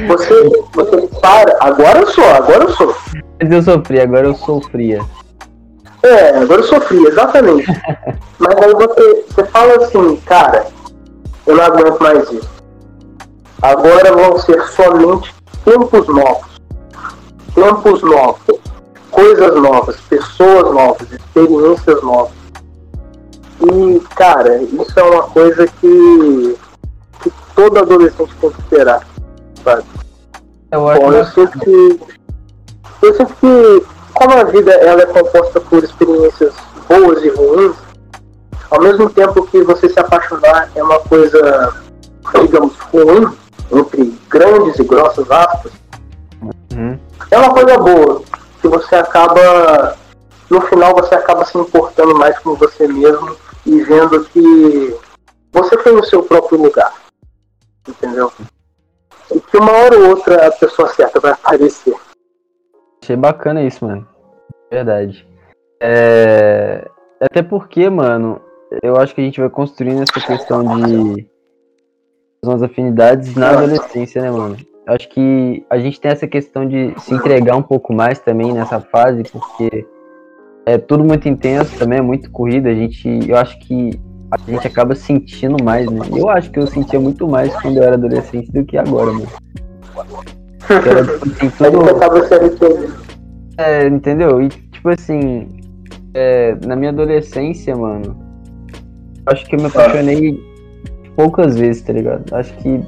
você, 0.07 0.65
você 0.73 1.07
para, 1.21 1.55
agora 1.59 1.99
eu 1.99 2.07
sou, 2.07 2.25
agora 2.25 2.63
eu 2.63 2.69
sou. 2.71 2.95
Mas 3.41 3.51
eu 3.51 3.61
sofri, 3.61 4.01
agora 4.01 4.27
eu 4.27 4.35
sou 4.35 4.61
fria. 4.61 5.01
É, 6.03 6.37
agora 6.37 6.61
eu 6.61 6.67
sofri, 6.67 7.05
exatamente. 7.05 7.67
Mas 8.39 8.55
aí 8.57 8.73
você, 8.73 9.25
você 9.29 9.45
fala 9.45 9.75
assim, 9.75 10.15
cara, 10.25 10.65
eu 11.45 11.55
não 11.55 11.63
aguento 11.63 11.99
mais 12.01 12.31
isso. 12.31 12.49
Agora 13.61 14.11
vão 14.13 14.39
ser 14.39 14.59
somente 14.69 15.33
tempos 15.63 16.07
novos. 16.07 16.59
Tempos 17.53 18.01
novos. 18.01 18.59
Coisas 19.11 19.55
novas, 19.55 19.95
pessoas 20.01 20.73
novas, 20.73 21.11
experiências 21.11 22.01
novas. 22.01 22.31
E, 23.61 23.99
cara, 24.15 24.57
isso 24.61 24.99
é 24.99 25.03
uma 25.03 25.23
coisa 25.23 25.67
que, 25.67 26.57
que 27.21 27.31
todo 27.55 27.77
adolescente 27.77 28.33
tem 28.39 28.49
que 28.49 28.59
esperar. 28.61 29.05
Sabe? 29.63 29.83
Eu 30.71 30.87
acho 30.89 31.01
Bom, 31.01 31.11
eu 31.11 31.25
que 31.25 31.31
sinto 31.33 31.59
que. 31.59 31.99
Eu 33.03 33.13
sinto 33.15 33.33
que 33.35 33.85
como 34.13 34.33
a 34.33 34.43
vida 34.45 34.71
ela 34.73 35.01
é 35.01 35.05
composta 35.05 35.59
por 35.61 35.83
experiências 35.83 36.53
boas 36.87 37.23
e 37.23 37.29
ruins, 37.29 37.75
ao 38.69 38.81
mesmo 38.81 39.09
tempo 39.09 39.45
que 39.47 39.61
você 39.63 39.89
se 39.89 39.99
apaixonar 39.99 40.69
é 40.75 40.83
uma 40.83 40.99
coisa, 40.99 41.73
digamos, 42.41 42.77
ruim, 42.91 43.27
entre 43.71 44.17
grandes 44.29 44.79
e 44.79 44.83
grossas 44.83 45.29
aspas, 45.29 45.71
Uhum. 46.73 46.97
é 47.29 47.37
uma 47.37 47.53
coisa 47.53 47.77
boa, 47.77 48.21
que 48.61 48.67
você 48.67 48.95
acaba, 48.95 49.97
no 50.49 50.61
final 50.61 50.93
você 50.93 51.15
acaba 51.15 51.43
se 51.45 51.57
importando 51.57 52.15
mais 52.15 52.37
com 52.39 52.55
você 52.55 52.87
mesmo 52.87 53.35
e 53.65 53.81
vendo 53.81 54.23
que 54.25 54.95
você 55.51 55.75
tem 55.77 55.93
o 55.93 56.03
seu 56.03 56.23
próprio 56.23 56.61
lugar. 56.61 56.93
Entendeu? 57.87 58.31
E 59.33 59.39
que 59.39 59.57
uma 59.57 59.71
hora 59.71 59.97
ou 59.97 60.09
outra 60.09 60.47
a 60.47 60.51
pessoa 60.51 60.87
certa 60.89 61.19
vai 61.19 61.31
aparecer. 61.31 61.95
Achei 63.01 63.15
bacana 63.15 63.63
isso, 63.63 63.83
mano. 63.83 64.07
Verdade. 64.69 65.27
É... 65.81 66.87
Até 67.19 67.41
porque, 67.41 67.89
mano, 67.89 68.39
eu 68.83 68.97
acho 68.97 69.15
que 69.15 69.21
a 69.21 69.23
gente 69.23 69.39
vai 69.39 69.49
construindo 69.49 70.03
essa 70.03 70.25
questão 70.25 70.63
de 70.63 71.27
umas 72.43 72.63
afinidades 72.63 73.35
na 73.35 73.51
adolescência, 73.51 74.21
né, 74.21 74.31
mano? 74.31 74.57
Acho 74.91 75.07
que 75.07 75.65
a 75.69 75.79
gente 75.79 76.01
tem 76.01 76.11
essa 76.11 76.27
questão 76.27 76.67
de 76.67 76.93
se 76.99 77.13
entregar 77.13 77.55
um 77.55 77.61
pouco 77.61 77.93
mais 77.93 78.19
também 78.19 78.51
nessa 78.51 78.81
fase, 78.81 79.23
porque 79.23 79.87
é 80.65 80.77
tudo 80.77 81.01
muito 81.01 81.29
intenso 81.29 81.79
também, 81.79 81.99
é 81.99 82.01
muito 82.01 82.29
corrida. 82.29 82.69
A 82.69 82.75
gente, 82.75 83.07
eu 83.25 83.37
acho 83.37 83.57
que 83.59 83.91
a 84.29 84.51
gente 84.51 84.67
acaba 84.67 84.93
sentindo 84.93 85.63
mais, 85.63 85.89
né? 85.89 86.01
Eu 86.13 86.29
acho 86.29 86.51
que 86.51 86.59
eu 86.59 86.67
sentia 86.67 86.99
muito 86.99 87.25
mais 87.25 87.55
quando 87.61 87.77
eu 87.77 87.83
era 87.83 87.93
adolescente 87.93 88.51
do 88.51 88.65
que 88.65 88.77
agora, 88.77 89.13
mano. 89.13 89.27
Era, 90.69 91.01
assim, 91.01 91.51
Aí 92.43 92.49
tudo- 92.49 92.93
é, 93.57 93.87
entendeu? 93.87 94.41
E 94.41 94.49
tipo 94.49 94.89
assim, 94.89 95.47
é, 96.13 96.57
na 96.65 96.75
minha 96.75 96.91
adolescência, 96.91 97.75
mano, 97.77 98.17
acho 99.25 99.45
que 99.45 99.55
eu 99.55 99.59
me 99.61 99.67
apaixonei 99.67 100.37
poucas 101.15 101.57
vezes, 101.57 101.81
tá 101.81 101.93
ligado? 101.93 102.33
Acho 102.35 102.53
que 102.57 102.81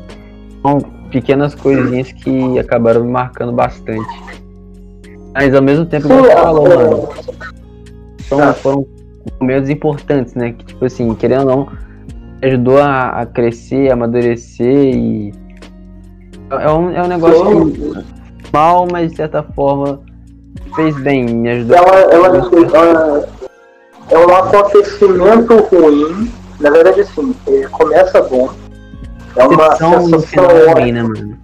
pequenas 1.13 1.53
coisinhas 1.53 2.11
que 2.11 2.57
acabaram 2.59 3.03
me 3.03 3.11
marcando 3.11 3.53
bastante. 3.53 4.09
Mas 5.33 5.53
ao 5.55 5.61
mesmo 5.61 5.85
tempo, 5.85 6.07
Sim, 6.07 6.17
você 6.17 6.31
falou, 6.31 6.67
mano, 6.67 7.09
são, 8.27 8.39
Ah. 8.41 8.53
foram 8.53 8.85
momentos 9.39 9.69
importantes, 9.69 10.33
né? 10.33 10.53
Que 10.53 10.65
tipo 10.65 10.83
assim, 10.83 11.13
querendo 11.15 11.49
ou 11.49 11.55
não, 11.55 11.67
ajudou 12.41 12.79
a, 12.79 13.21
a 13.21 13.25
crescer, 13.25 13.89
a 13.89 13.93
amadurecer 13.93 14.95
e. 14.95 15.33
É 16.49 16.69
um, 16.69 16.91
é 16.91 17.01
um 17.01 17.07
negócio 17.07 17.71
que 17.71 18.51
mal, 18.51 18.87
mas 18.91 19.11
de 19.11 19.17
certa 19.17 19.41
forma 19.41 20.01
fez 20.75 20.95
bem, 21.01 21.25
me 21.25 21.49
ajudou. 21.49 21.77
ela, 21.77 21.95
ela, 22.13 22.27
ela 22.73 23.27
é 24.09 24.17
um 24.17 24.35
acontecimento 24.35 25.55
ruim. 25.71 26.31
Na 26.59 26.69
verdade, 26.69 27.01
assim, 27.01 27.35
é, 27.47 27.63
começa 27.69 28.21
bom. 28.21 28.49
É 29.35 29.43
uma 29.47 29.69
Decepção 29.69 30.07
no 30.07 30.21
final 30.21 30.47
ruim, 30.73 30.91
né, 30.91 31.03
mano? 31.03 31.39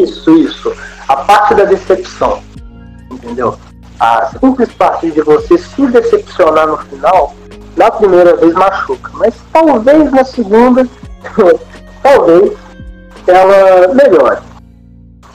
Isso, 0.00 0.30
isso. 0.36 0.72
A 1.08 1.16
parte 1.16 1.54
da 1.54 1.64
decepção. 1.64 2.42
Entendeu? 3.10 3.56
A 4.00 4.26
simples 4.26 4.72
parte 4.72 5.10
de 5.10 5.20
você 5.22 5.56
se 5.58 5.86
decepcionar 5.86 6.66
no 6.66 6.78
final, 6.78 7.34
na 7.76 7.90
primeira 7.90 8.36
vez 8.36 8.52
machuca. 8.54 9.10
Mas 9.14 9.34
talvez 9.52 10.10
na 10.10 10.24
segunda 10.24 10.88
talvez 12.02 12.52
ela 13.26 13.94
melhore, 13.94 14.40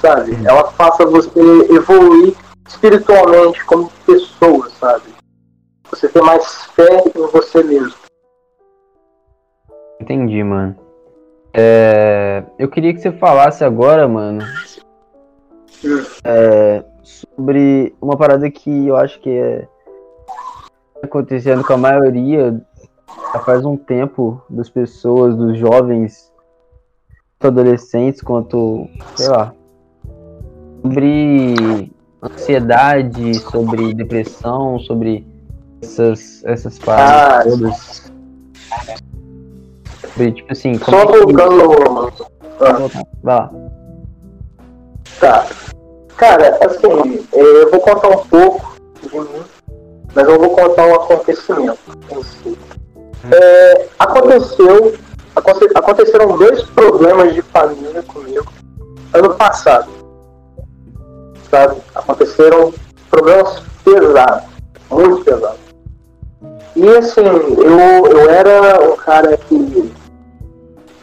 sabe? 0.02 0.38
Ela 0.46 0.70
faça 0.72 1.06
você 1.06 1.40
evoluir 1.70 2.36
espiritualmente 2.68 3.64
como 3.66 3.92
pessoa, 4.06 4.70
sabe? 4.80 5.04
Você 5.90 6.10
ter 6.10 6.22
mais 6.22 6.66
fé 6.76 7.04
em 7.16 7.28
você 7.32 7.64
mesmo. 7.64 7.94
Entendi, 10.02 10.44
mano. 10.44 10.87
É, 11.60 12.44
eu 12.60 12.70
queria 12.70 12.94
que 12.94 13.00
você 13.00 13.12
falasse 13.12 13.64
agora, 13.64 14.08
mano, 14.08 14.44
é, 16.24 16.84
sobre 17.02 17.96
uma 18.00 18.16
parada 18.16 18.48
que 18.52 18.86
eu 18.86 18.96
acho 18.96 19.20
que 19.20 19.32
é 19.32 19.68
acontecendo 21.02 21.64
com 21.64 21.74
a 21.74 21.78
maioria 21.78 22.62
já 23.34 23.40
faz 23.40 23.66
um 23.66 23.76
tempo 23.76 24.40
das 24.48 24.70
pessoas, 24.70 25.36
dos 25.36 25.58
jovens, 25.58 26.32
tanto 27.40 27.60
adolescentes 27.60 28.22
quanto, 28.22 28.88
sei 29.16 29.30
lá, 29.30 29.52
sobre 30.84 31.92
ansiedade, 32.22 33.34
sobre 33.34 33.96
depressão, 33.96 34.78
sobre 34.80 35.26
essas, 35.82 36.44
essas 36.46 36.78
paradas 36.78 37.48
Ah, 37.48 37.50
todas. 37.50 38.12
Sobre, 40.18 40.32
tipo 40.32 40.52
assim, 40.52 40.74
Só 40.80 41.06
como 41.06 41.28
que- 41.28 41.34
voltando. 41.34 42.12
Ah, 42.60 42.90
Vai 43.22 43.36
lá. 43.36 43.52
tá. 45.20 45.46
Cara, 46.18 46.58
assim, 46.66 47.24
é, 47.34 47.40
eu 47.64 47.70
vou 47.70 47.80
contar 47.80 48.08
um 48.10 48.24
pouco 48.26 48.76
de 49.04 49.20
mim, 49.20 49.44
mas 50.16 50.28
eu 50.28 50.40
vou 50.40 50.50
contar 50.50 50.86
um 50.88 50.96
acontecimento 50.96 51.78
em 52.12 52.24
si. 52.24 52.58
É, 53.32 53.88
aconteceu, 54.00 54.96
aconte- 55.36 55.70
aconteceram 55.76 56.36
dois 56.38 56.64
problemas 56.64 57.36
de 57.36 57.42
família 57.44 58.02
comigo 58.04 58.46
ano 59.14 59.36
passado. 59.36 59.88
Sabe? 61.52 61.78
Aconteceram 61.94 62.74
problemas 63.12 63.62
pesados, 63.86 64.44
muito 64.90 65.24
pesados. 65.24 65.60
E 66.76 66.90
assim, 66.98 67.22
eu, 67.22 68.08
eu 68.08 68.30
era 68.30 68.82
um 68.92 68.96
cara 68.98 69.38
que 69.38 69.92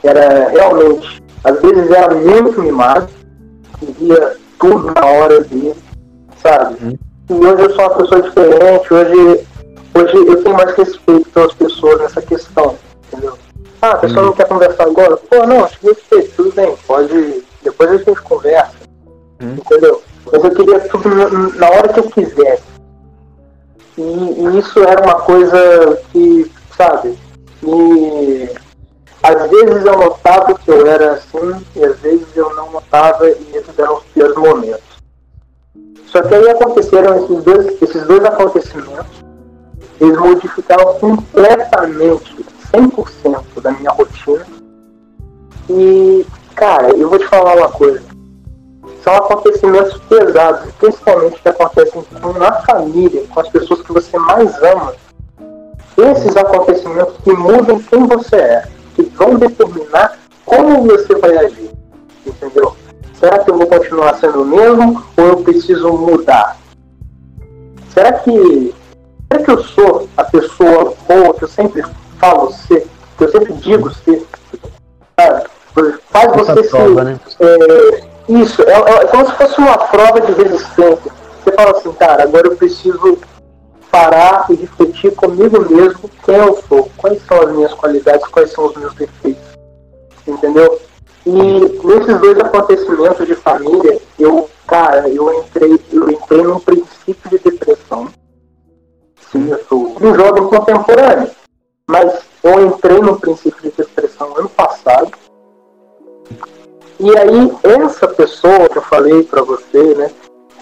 era 0.08 0.48
realmente, 0.48 1.22
às 1.44 1.60
vezes 1.60 1.90
era 1.90 2.14
muito 2.14 2.60
mimado, 2.60 3.08
queria 3.78 4.36
tudo 4.58 4.92
na 4.94 5.06
hora 5.06 5.40
dele, 5.42 5.74
sabe? 6.42 6.76
Uhum. 6.84 6.98
E 7.30 7.32
hoje 7.46 7.62
eu 7.62 7.70
sou 7.74 7.84
uma 7.84 7.94
pessoa 7.96 8.22
diferente, 8.22 8.94
hoje, 8.94 9.46
hoje 9.94 10.16
eu 10.28 10.42
tenho 10.42 10.56
mais 10.56 10.74
respeito 10.76 11.28
pelas 11.30 11.54
pessoas 11.54 12.00
nessa 12.00 12.22
questão, 12.22 12.76
entendeu? 13.08 13.36
Ah, 13.82 13.90
a 13.92 13.96
pessoa 13.96 14.20
Uhum. 14.20 14.26
não 14.26 14.32
quer 14.34 14.48
conversar 14.48 14.84
agora? 14.84 15.16
Pô, 15.16 15.46
não, 15.46 15.66
te 15.66 15.78
respeito, 15.82 16.32
tudo 16.36 16.52
bem, 16.54 16.74
pode. 16.86 17.42
Depois 17.62 17.90
a 17.90 17.96
gente 17.96 18.22
conversa, 18.22 18.72
Uhum. 19.42 19.54
entendeu? 19.54 20.02
Mas 20.32 20.44
eu 20.44 20.50
queria 20.52 20.80
tudo 20.80 21.08
na, 21.08 21.28
na 21.28 21.68
hora 21.70 21.88
que 21.88 22.00
eu 22.00 22.04
quisesse. 22.10 22.62
E, 23.96 24.02
e 24.02 24.58
isso 24.58 24.80
era 24.82 25.02
uma 25.04 25.20
coisa 25.20 25.98
que, 26.12 26.50
sabe, 26.76 27.14
me. 27.62 28.48
Às 29.24 29.48
vezes 29.48 29.86
eu 29.86 29.96
notava 29.96 30.52
que 30.52 30.70
eu 30.70 30.86
era 30.86 31.12
assim, 31.12 31.64
e 31.74 31.82
às 31.82 31.98
vezes 32.00 32.26
eu 32.36 32.54
não 32.54 32.72
notava, 32.72 33.26
e 33.26 33.56
esses 33.56 33.78
eram 33.78 33.96
os 33.96 34.04
piores 34.04 34.36
momentos. 34.36 34.84
Só 36.08 36.20
que 36.20 36.34
aí 36.34 36.50
aconteceram 36.50 37.24
esses 37.24 37.42
dois, 37.42 37.82
esses 37.82 38.06
dois 38.06 38.22
acontecimentos, 38.22 39.24
eles 39.98 40.18
modificaram 40.18 40.92
completamente, 40.98 42.44
100% 42.70 43.62
da 43.62 43.70
minha 43.72 43.92
rotina. 43.92 44.46
E, 45.70 46.26
cara, 46.54 46.90
eu 46.90 47.08
vou 47.08 47.18
te 47.18 47.26
falar 47.26 47.56
uma 47.56 47.70
coisa. 47.70 48.02
São 49.02 49.14
acontecimentos 49.14 49.96
pesados, 50.02 50.70
principalmente 50.72 51.40
que 51.40 51.48
acontecem 51.48 52.04
na 52.38 52.52
família, 52.60 53.24
com 53.32 53.40
as 53.40 53.48
pessoas 53.48 53.80
que 53.80 53.92
você 53.94 54.18
mais 54.18 54.54
ama. 54.62 54.92
Esses 55.96 56.36
acontecimentos 56.36 57.16
que 57.24 57.32
mudam 57.32 57.78
quem 57.78 58.06
você 58.06 58.36
é, 58.36 58.73
que 58.94 59.02
vão 59.02 59.36
determinar 59.36 60.18
como 60.44 60.82
você 60.82 61.14
vai 61.16 61.36
agir. 61.38 61.70
Entendeu? 62.26 62.76
Será 63.18 63.38
que 63.38 63.50
eu 63.50 63.58
vou 63.58 63.66
continuar 63.66 64.14
sendo 64.18 64.42
o 64.42 64.44
mesmo 64.44 65.04
ou 65.16 65.24
eu 65.24 65.36
preciso 65.38 65.92
mudar? 65.92 66.56
Será 67.92 68.12
que, 68.12 68.74
será 69.30 69.44
que 69.44 69.50
eu 69.50 69.64
sou 69.64 70.08
a 70.16 70.24
pessoa 70.24 70.94
boa 71.08 71.34
que 71.34 71.44
eu 71.44 71.48
sempre 71.48 71.82
falo 72.18 72.52
ser, 72.52 72.86
que 73.16 73.24
eu 73.24 73.30
sempre 73.30 73.52
digo 73.54 73.90
ser? 73.94 74.26
Sabe? 75.18 75.44
Faz 76.10 76.32
Essa 76.32 76.54
você 76.54 76.68
prova, 76.68 77.00
se, 77.00 77.04
né? 77.04 77.20
é, 77.40 78.04
isso, 78.28 78.62
é, 78.62 78.72
é 78.72 79.06
como 79.06 79.26
se 79.26 79.32
fosse 79.36 79.58
uma 79.58 79.78
prova 79.78 80.20
de 80.20 80.32
resistência. 80.32 81.12
Você 81.42 81.52
fala 81.52 81.70
assim, 81.72 81.92
cara, 81.92 82.22
agora 82.22 82.46
eu 82.48 82.56
preciso 82.56 83.18
parar 83.94 84.46
e 84.50 84.54
refletir 84.54 85.14
comigo 85.14 85.60
mesmo 85.72 86.10
quem 86.24 86.34
eu 86.34 86.60
sou, 86.68 86.90
quais 86.96 87.24
são 87.26 87.40
as 87.42 87.52
minhas 87.52 87.72
qualidades, 87.74 88.26
quais 88.26 88.50
são 88.50 88.66
os 88.66 88.76
meus 88.76 88.92
defeitos. 88.94 89.54
Entendeu? 90.26 90.80
E 91.24 91.30
nesses 91.30 92.18
dois 92.18 92.36
acontecimentos 92.40 93.24
de 93.24 93.36
família, 93.36 94.00
eu, 94.18 94.50
cara, 94.66 95.08
eu 95.08 95.32
entrei, 95.38 95.80
eu 95.92 96.10
entrei 96.10 96.42
num 96.42 96.58
princípio 96.58 97.30
de 97.30 97.38
depressão. 97.38 98.08
Sim, 99.30 99.48
eu 99.50 99.64
sou 99.68 99.96
um 100.00 100.14
jovem 100.14 100.42
contemporâneo. 100.48 101.30
Mas 101.88 102.20
eu 102.42 102.66
entrei 102.66 102.98
num 102.98 103.16
princípio 103.16 103.62
de 103.62 103.76
depressão 103.76 104.36
ano 104.36 104.48
passado. 104.48 105.12
E 106.98 107.16
aí, 107.16 107.52
essa 107.62 108.08
pessoa 108.08 108.68
que 108.68 108.78
eu 108.78 108.82
falei 108.82 109.22
pra 109.22 109.42
você, 109.42 109.94
né, 109.94 110.10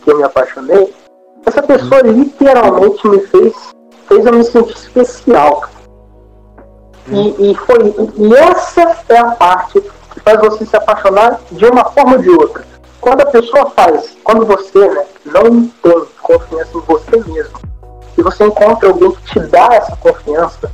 que 0.05 0.11
eu 0.11 0.19
me 0.19 0.23
apaixonei, 0.23 0.93
essa 1.45 1.63
pessoa 1.63 2.03
literalmente 2.03 3.07
me 3.09 3.21
fez, 3.27 3.55
fez 4.09 4.27
eu 4.27 4.33
me 4.33 4.45
sentir 4.45 4.75
especial. 4.75 5.65
E, 7.09 7.51
e 7.51 7.55
foi, 7.55 7.95
e 8.17 8.35
essa 8.35 8.97
é 9.09 9.19
a 9.19 9.33
parte 9.33 9.81
que 9.81 10.21
faz 10.21 10.41
você 10.41 10.65
se 10.65 10.77
apaixonar 10.77 11.41
de 11.51 11.65
uma 11.67 11.85
forma 11.87 12.17
ou 12.17 12.23
de 12.23 12.31
outra. 12.31 12.65
Quando 13.01 13.23
a 13.23 13.27
pessoa 13.27 13.71
faz, 13.71 14.17
quando 14.23 14.47
você 14.47 14.89
né, 14.89 15.05
não 15.27 15.69
tem 15.83 16.05
confiança 16.23 16.79
em 16.79 16.81
você 16.81 17.17
mesmo, 17.27 17.59
e 18.17 18.23
você 18.23 18.45
encontra 18.45 18.89
alguém 18.89 19.11
que 19.11 19.23
te 19.33 19.41
dá 19.41 19.69
essa 19.73 19.97
confiança, 19.97 20.71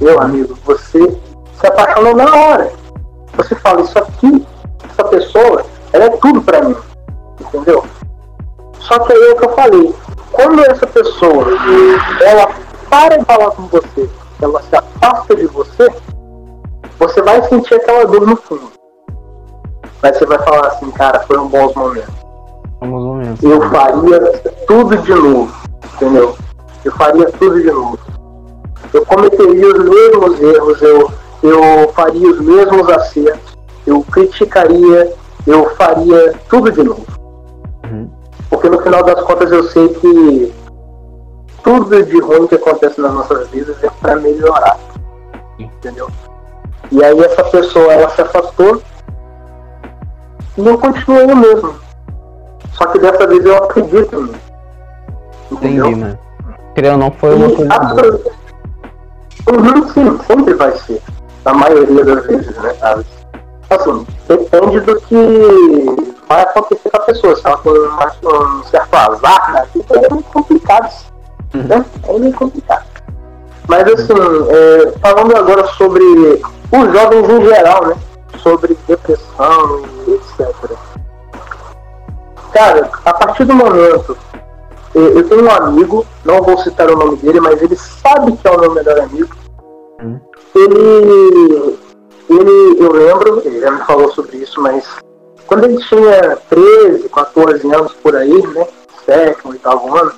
meu 0.00 0.20
amigo, 0.20 0.58
você 0.64 1.16
se 1.60 1.66
apaixonou 1.66 2.16
na 2.16 2.34
hora. 2.34 2.72
Você 3.34 3.54
fala, 3.56 3.82
isso 3.82 3.98
aqui, 3.98 4.46
essa 4.90 5.04
pessoa, 5.04 5.64
ela 5.92 6.04
é 6.06 6.10
tudo 6.10 6.40
pra 6.42 6.62
mim. 6.62 6.76
Entendeu? 7.40 7.84
Só 8.80 8.98
que 9.00 9.12
aí 9.12 9.22
é 9.22 9.32
o 9.32 9.36
que 9.36 9.44
eu 9.44 9.54
falei. 9.54 9.94
Quando 10.32 10.64
essa 10.64 10.86
pessoa, 10.86 11.46
ela 12.22 12.48
para 12.88 13.18
de 13.18 13.24
falar 13.24 13.50
com 13.52 13.66
você, 13.66 14.08
ela 14.40 14.62
se 14.62 14.76
afasta 14.76 15.36
de 15.36 15.46
você, 15.46 15.88
você 16.98 17.22
vai 17.22 17.42
sentir 17.48 17.74
aquela 17.74 18.04
dor 18.06 18.26
no 18.26 18.36
fundo. 18.36 18.72
Mas 20.02 20.16
você 20.16 20.26
vai 20.26 20.38
falar 20.38 20.68
assim, 20.68 20.90
cara, 20.92 21.20
foram 21.20 21.48
bons 21.48 21.74
momentos. 21.74 22.14
Vamos 22.80 23.02
um 23.02 23.06
momento. 23.06 23.44
Eu 23.44 23.60
faria 23.70 24.42
tudo 24.66 24.96
de 24.98 25.14
novo, 25.14 25.52
entendeu? 25.94 26.36
Eu 26.84 26.92
faria 26.92 27.26
tudo 27.32 27.60
de 27.60 27.70
novo. 27.70 27.98
Eu 28.92 29.04
cometeria 29.04 29.66
os 29.66 29.84
mesmos 29.84 30.40
erros, 30.40 30.82
eu, 30.82 31.10
eu 31.42 31.92
faria 31.92 32.30
os 32.30 32.40
mesmos 32.40 32.88
acertos, 32.88 33.58
eu 33.86 34.02
criticaria, 34.10 35.12
eu 35.46 35.68
faria 35.76 36.34
tudo 36.48 36.70
de 36.70 36.82
novo. 36.82 37.17
Porque 38.50 38.68
no 38.68 38.80
final 38.80 39.02
das 39.02 39.20
contas 39.22 39.50
eu 39.52 39.64
sei 39.64 39.88
que 39.88 40.52
tudo 41.62 42.02
de 42.02 42.20
ruim 42.20 42.46
que 42.46 42.54
acontece 42.54 43.00
nas 43.00 43.12
nossas 43.12 43.48
vidas 43.48 43.76
é 43.82 43.90
para 44.00 44.16
melhorar. 44.16 44.78
Entendeu? 45.58 46.08
E 46.90 47.04
aí 47.04 47.18
essa 47.20 47.44
pessoa 47.44 47.92
ela 47.92 48.08
se 48.10 48.22
afastou 48.22 48.80
e 50.56 50.66
eu 50.66 50.78
continuei 50.78 51.26
o 51.26 51.36
mesmo. 51.36 51.74
Só 52.72 52.86
que 52.86 52.98
dessa 52.98 53.26
vez 53.26 53.44
eu 53.44 53.56
acredito 53.56 54.22
mim. 54.22 54.34
Entendi, 55.50 55.94
mano. 55.94 56.18
Querendo 56.74 56.92
ou 56.92 56.98
não, 56.98 57.10
foi 57.12 57.34
uma 57.34 57.50
coisa 57.50 57.74
a 57.74 58.38
Uhum, 59.50 59.88
sim, 59.88 60.18
sempre 60.26 60.54
vai 60.54 60.76
ser. 60.78 61.00
Na 61.44 61.54
maioria 61.54 62.04
das 62.04 62.26
vezes, 62.26 62.56
né? 62.58 62.74
Assim, 63.70 64.06
depende 64.28 64.80
do 64.80 65.00
que 65.00 66.07
vai 66.28 66.42
acontecer 66.42 66.90
com 66.90 66.96
a 66.96 67.00
pessoa. 67.00 67.36
Se 67.36 67.46
ela 67.46 67.58
for 67.58 68.58
um 68.58 68.62
certo 68.64 68.94
azar, 68.94 69.52
né? 69.52 69.68
É 69.90 70.12
muito 70.12 70.30
complicado. 70.30 70.92
Né? 71.54 71.84
É 72.06 72.18
meio 72.18 72.34
complicado. 72.34 72.84
Mas 73.66 73.86
assim, 73.88 74.14
é, 74.50 74.98
falando 74.98 75.36
agora 75.36 75.66
sobre 75.68 76.02
os 76.04 76.92
jovens 76.92 77.28
em 77.28 77.46
geral, 77.46 77.86
né? 77.86 77.96
Sobre 78.42 78.76
depressão 78.86 79.82
e 80.06 80.12
etc. 80.12 80.54
Cara, 82.52 82.90
a 83.04 83.14
partir 83.14 83.44
do 83.44 83.54
momento 83.54 84.16
eu 84.94 85.28
tenho 85.28 85.44
um 85.44 85.50
amigo, 85.50 86.06
não 86.24 86.42
vou 86.42 86.58
citar 86.58 86.90
o 86.90 86.96
nome 86.96 87.16
dele, 87.16 87.40
mas 87.40 87.60
ele 87.62 87.76
sabe 87.76 88.32
que 88.32 88.48
é 88.48 88.50
o 88.50 88.60
meu 88.60 88.72
melhor 88.72 88.98
amigo. 89.00 89.34
Hum. 90.02 90.18
Ele, 90.54 91.78
ele, 92.30 92.82
eu 92.82 92.92
lembro, 92.92 93.42
ele 93.44 93.60
já 93.60 93.70
me 93.70 93.84
falou 93.84 94.10
sobre 94.12 94.38
isso, 94.38 94.60
mas 94.60 94.84
quando 95.48 95.64
ele 95.64 95.78
tinha 95.78 96.36
13, 96.50 97.08
14 97.08 97.74
anos 97.74 97.94
por 97.94 98.14
aí, 98.14 98.46
né? 98.48 98.66
Sétimo, 99.06 99.52
oitavo 99.52 99.96
ano, 99.96 100.12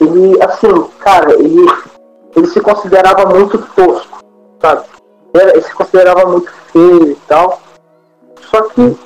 ele, 0.00 0.42
assim, 0.42 0.84
cara, 0.98 1.34
ele, 1.34 1.66
ele 2.34 2.46
se 2.46 2.60
considerava 2.62 3.26
muito 3.26 3.58
tosco, 3.76 4.24
sabe? 4.60 4.86
Ele 5.34 5.60
se 5.60 5.74
considerava 5.74 6.24
muito 6.24 6.50
feio 6.72 7.10
e 7.10 7.14
tal. 7.28 7.60
Só 8.50 8.62
que 8.62 8.96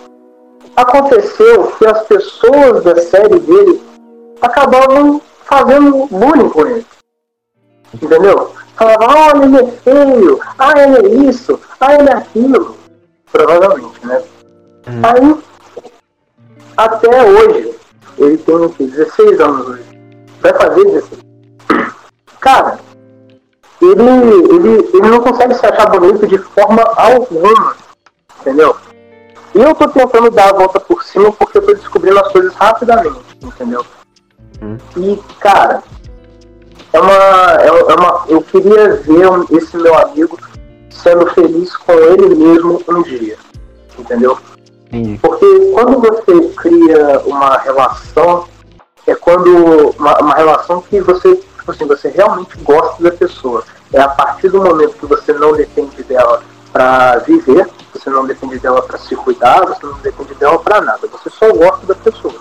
aconteceu 0.77 1.67
que 1.77 1.87
as 1.87 2.03
pessoas 2.07 2.85
da 2.85 2.97
série 3.01 3.41
dele 3.41 3.83
acabavam 4.41 5.21
fazendo 5.45 6.07
bullying 6.07 6.49
com 6.51 6.67
ele. 6.67 6.87
Entendeu? 8.01 8.53
Falava, 8.77 9.35
olha, 9.35 9.45
ele 9.45 9.59
é 9.59 9.67
feio, 9.67 10.41
ah, 10.57 10.81
ele 10.81 11.07
é 11.07 11.29
isso, 11.29 11.59
ah, 11.81 11.95
ele 11.95 12.09
é 12.09 12.13
aquilo. 12.13 12.77
Provavelmente, 13.33 14.07
né? 14.07 14.23
Hum. 14.91 15.03
Aí, 15.05 15.37
até 16.77 17.25
hoje, 17.25 17.75
ele 18.19 18.39
tem 18.39 18.87
16 18.87 19.41
anos 19.41 19.69
hoje. 19.69 19.85
Vai 20.41 20.53
fazer 20.55 20.85
16. 20.85 21.21
Cara, 22.41 22.79
ele, 23.81 24.03
ele, 24.03 24.91
ele 24.93 25.09
não 25.09 25.21
consegue 25.21 25.55
se 25.55 25.65
achar 25.65 25.91
bonito 25.91 26.27
de 26.27 26.39
forma 26.39 26.83
alguma. 26.97 27.77
Entendeu? 28.41 28.77
E 29.55 29.61
eu 29.61 29.75
tô 29.75 29.89
tentando 29.89 30.31
dar 30.31 30.51
a 30.51 30.53
volta 30.53 30.81
por 30.81 31.03
cima 31.03 31.33
porque 31.33 31.59
eu 31.59 31.67
tô 31.67 31.75
descobrindo 31.75 32.19
as 32.19 32.33
coisas 32.33 32.55
rapidamente, 32.55 33.21
entendeu? 33.43 33.85
Hum. 34.63 34.77
E, 34.97 35.17
cara, 35.41 35.83
é 36.93 37.01
uma, 37.01 37.61
é, 37.61 37.67
é 37.67 37.95
uma. 37.95 38.25
Eu 38.29 38.43
queria 38.43 38.97
ver 38.97 39.29
esse 39.51 39.77
meu 39.77 39.97
amigo 39.97 40.39
sendo 40.91 41.27
feliz 41.29 41.77
com 41.77 41.93
ele 41.93 42.35
mesmo 42.35 42.83
um 42.89 43.03
dia. 43.03 43.37
Entendeu? 43.99 44.39
Sim. 44.91 45.17
Porque 45.19 45.47
quando 45.73 46.01
você 46.01 46.49
cria 46.57 47.21
uma 47.21 47.59
relação, 47.59 48.47
é 49.07 49.15
quando. 49.15 49.95
Uma, 49.99 50.19
uma 50.21 50.35
relação 50.35 50.83
que 50.83 51.01
você, 51.01 51.37
tipo 51.37 51.71
assim, 51.71 51.87
você 51.87 52.09
realmente 52.09 52.59
gosta 52.59 53.03
da 53.03 53.11
pessoa. 53.11 53.65
É 53.93 54.01
a 54.01 54.09
partir 54.09 54.49
do 54.49 54.63
momento 54.63 54.97
que 54.97 55.07
você 55.07 55.33
não 55.33 55.53
depende 55.53 56.03
dela 56.05 56.43
para 56.73 57.19
viver, 57.19 57.69
você 57.93 58.11
não 58.11 58.27
depende 58.27 58.59
dela 58.59 58.83
para 58.83 58.99
se 58.99 59.17
cuidar, 59.17 59.65
você 59.67 59.87
não 59.87 59.99
depende 59.99 60.35
dela 60.35 60.59
para 60.59 60.81
nada. 60.81 61.07
Você 61.09 61.31
só 61.31 61.53
gosta 61.53 61.87
da 61.87 61.95
pessoa. 61.95 62.35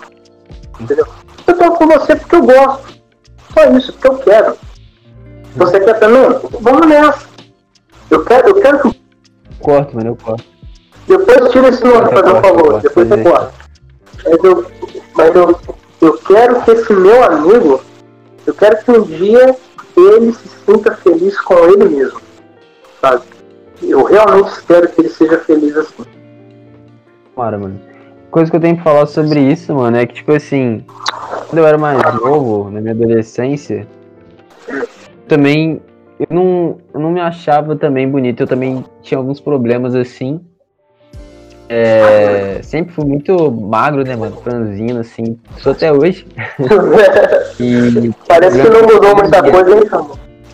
Entendeu? 0.79 1.07
Eu 1.45 1.57
tô 1.57 1.71
com 1.73 1.87
você 1.87 2.15
porque 2.15 2.35
eu 2.35 2.43
gosto. 2.43 2.99
Só 3.53 3.65
isso, 3.71 3.93
porque 3.93 4.07
eu 4.07 4.17
quero. 4.17 4.57
Você 5.55 5.79
quer 5.79 5.99
também? 5.99 6.21
Vamos 6.61 6.87
nessa. 6.87 7.27
Eu 8.09 8.23
quero, 8.23 8.49
eu 8.49 8.61
quero 8.61 8.79
que. 8.81 9.01
Corto, 9.59 9.95
mano, 9.95 10.09
eu 10.09 10.15
corto. 10.15 10.58
Depois 11.09 11.51
tira 11.51 11.69
esse 11.69 11.83
nome, 11.83 12.11
fazer 12.11 12.37
um 12.37 12.41
favor. 12.41 12.81
Depois 12.81 13.07
você 13.07 13.23
corta. 13.23 13.53
Mas, 14.23 14.43
eu, 14.43 14.65
mas 15.15 15.35
eu, 15.35 15.59
eu 16.01 16.17
quero 16.19 16.61
que 16.61 16.71
esse 16.71 16.93
meu 16.93 17.23
amigo, 17.23 17.81
eu 18.45 18.53
quero 18.53 18.77
que 18.77 18.91
um 18.91 19.01
dia 19.01 19.55
ele 19.97 20.31
se 20.33 20.47
sinta 20.47 20.95
feliz 20.97 21.41
com 21.41 21.55
ele 21.55 21.89
mesmo. 21.89 22.21
Sabe? 23.01 23.23
Eu 23.81 24.03
realmente 24.03 24.51
espero 24.51 24.87
que 24.87 25.01
ele 25.01 25.09
seja 25.09 25.39
feliz 25.39 25.75
assim. 25.75 26.05
Para, 27.35 27.57
mano. 27.57 27.81
Coisa 28.29 28.51
que 28.51 28.57
eu 28.57 28.61
tenho 28.61 28.77
que 28.77 28.83
falar 28.83 29.07
sobre 29.07 29.39
isso, 29.39 29.73
mano, 29.73 29.97
é 29.97 30.05
que, 30.05 30.13
tipo 30.13 30.31
assim, 30.31 30.85
quando 31.47 31.57
eu 31.57 31.65
era 31.65 31.79
mais 31.79 31.97
novo, 32.21 32.69
na 32.69 32.79
minha 32.81 32.93
adolescência, 32.93 33.87
também 35.27 35.81
eu 36.19 36.27
não, 36.29 36.77
eu 36.93 36.99
não 36.99 37.09
me 37.09 37.19
achava 37.19 37.75
também 37.75 38.07
bonito, 38.07 38.41
eu 38.41 38.47
também 38.47 38.85
tinha 39.01 39.17
alguns 39.17 39.39
problemas 39.39 39.95
assim. 39.95 40.39
É, 41.69 42.59
sempre 42.63 42.93
fui 42.93 43.05
muito 43.05 43.51
magro, 43.51 44.03
né, 44.03 44.15
mano? 44.15 44.35
Franzino, 44.41 45.01
assim. 45.01 45.37
Sou 45.59 45.71
até 45.71 45.93
hoje. 45.93 46.25
e, 47.59 48.11
Parece 48.27 48.59
que 48.59 48.69
não 48.69 48.81
mudou 48.81 49.15
muita 49.15 49.43
coisa, 49.43 49.75
hein, 49.75 49.83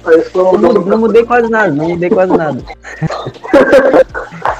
Parece 0.04 0.30
que 0.30 0.38
não 0.38 0.52
mudou 0.52 0.74
não, 0.74 0.82
não 0.82 0.98
mudei 0.98 1.24
quase 1.24 1.50
nada, 1.50 1.72
não 1.72 1.88
mudei 1.88 2.10
quase 2.10 2.36
nada. 2.36 2.60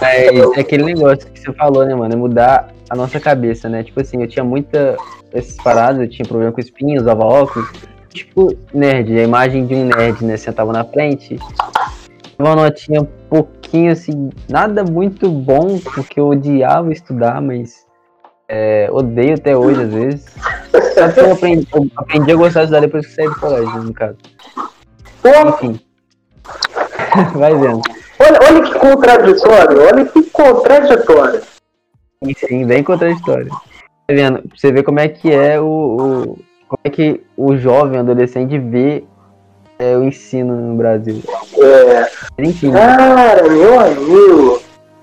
é 0.02 0.60
aquele 0.60 0.84
negócio 0.84 1.30
que 1.30 1.42
você 1.42 1.52
falou, 1.54 1.86
né, 1.86 1.94
mano? 1.94 2.14
É 2.14 2.18
mudar 2.18 2.70
a 2.90 2.96
nossa 2.96 3.20
cabeça, 3.20 3.68
né? 3.68 3.84
Tipo 3.84 4.00
assim, 4.00 4.22
eu 4.22 4.28
tinha 4.28 4.46
muita 4.46 4.96
essas 5.34 5.58
paradas, 5.58 6.02
eu 6.02 6.10
tinha 6.10 6.26
problema 6.26 6.54
com 6.54 6.62
espinhos, 6.62 7.02
usava 7.02 7.26
óculos. 7.26 7.70
Tipo, 8.10 8.56
nerd, 8.74 9.20
a 9.20 9.24
imagem 9.24 9.66
de 9.66 9.76
um 9.76 9.86
nerd, 9.86 10.24
né? 10.24 10.38
Sentava 10.38 10.72
na 10.72 10.86
frente. 10.86 11.38
Uma 12.40 12.56
notinha 12.56 13.06
um 13.32 13.44
pouquinho 13.66 13.92
assim, 13.92 14.30
nada 14.50 14.84
muito 14.84 15.30
bom, 15.30 15.80
porque 15.80 16.20
eu 16.20 16.28
odiava 16.28 16.92
estudar, 16.92 17.42
mas 17.42 17.86
é, 18.48 18.88
odeio 18.92 19.34
até 19.34 19.58
hoje 19.58 19.82
às 19.82 19.94
vezes. 19.94 20.26
Só 20.94 21.12
que 21.12 21.20
eu 21.20 21.34
aprendi, 21.34 21.68
eu 21.74 21.88
aprendi 21.98 22.32
a 22.32 22.36
gostar 22.36 22.60
de 22.62 22.66
estudar 22.66 22.80
depois 22.82 23.08
que 23.08 23.14
saí 23.14 23.28
do 23.28 23.40
colégio, 23.40 23.84
no 23.84 23.94
caso. 23.94 24.18
Enfim. 25.48 25.80
Vai 27.36 27.54
vendo. 27.56 27.82
Olha, 28.20 28.40
olha 28.48 28.64
que 28.64 28.80
contraditório, 28.80 29.82
olha 29.82 30.06
que 30.06 30.24
contraditório. 30.24 31.42
Sim, 32.38 32.66
bem 32.66 32.84
contraditório. 32.84 33.50
Tá 33.50 34.14
vendo? 34.14 34.44
Você 34.56 34.72
vê 34.72 34.84
como 34.84 35.00
é 35.00 35.08
que 35.08 35.32
é 35.32 35.60
o, 35.60 35.66
o 35.66 36.40
como 36.68 36.80
é 36.84 36.90
que 36.90 37.22
o 37.38 37.56
jovem, 37.58 38.00
adolescente 38.00 38.58
vê 38.58 39.04
é, 39.78 39.98
o 39.98 40.04
ensino 40.04 40.56
no 40.56 40.76
Brasil. 40.76 41.22
É. 41.58 42.12
Enfim. 42.40 42.72
Cara, 42.72 43.44
meu 43.48 43.80
amigo, 43.80 44.62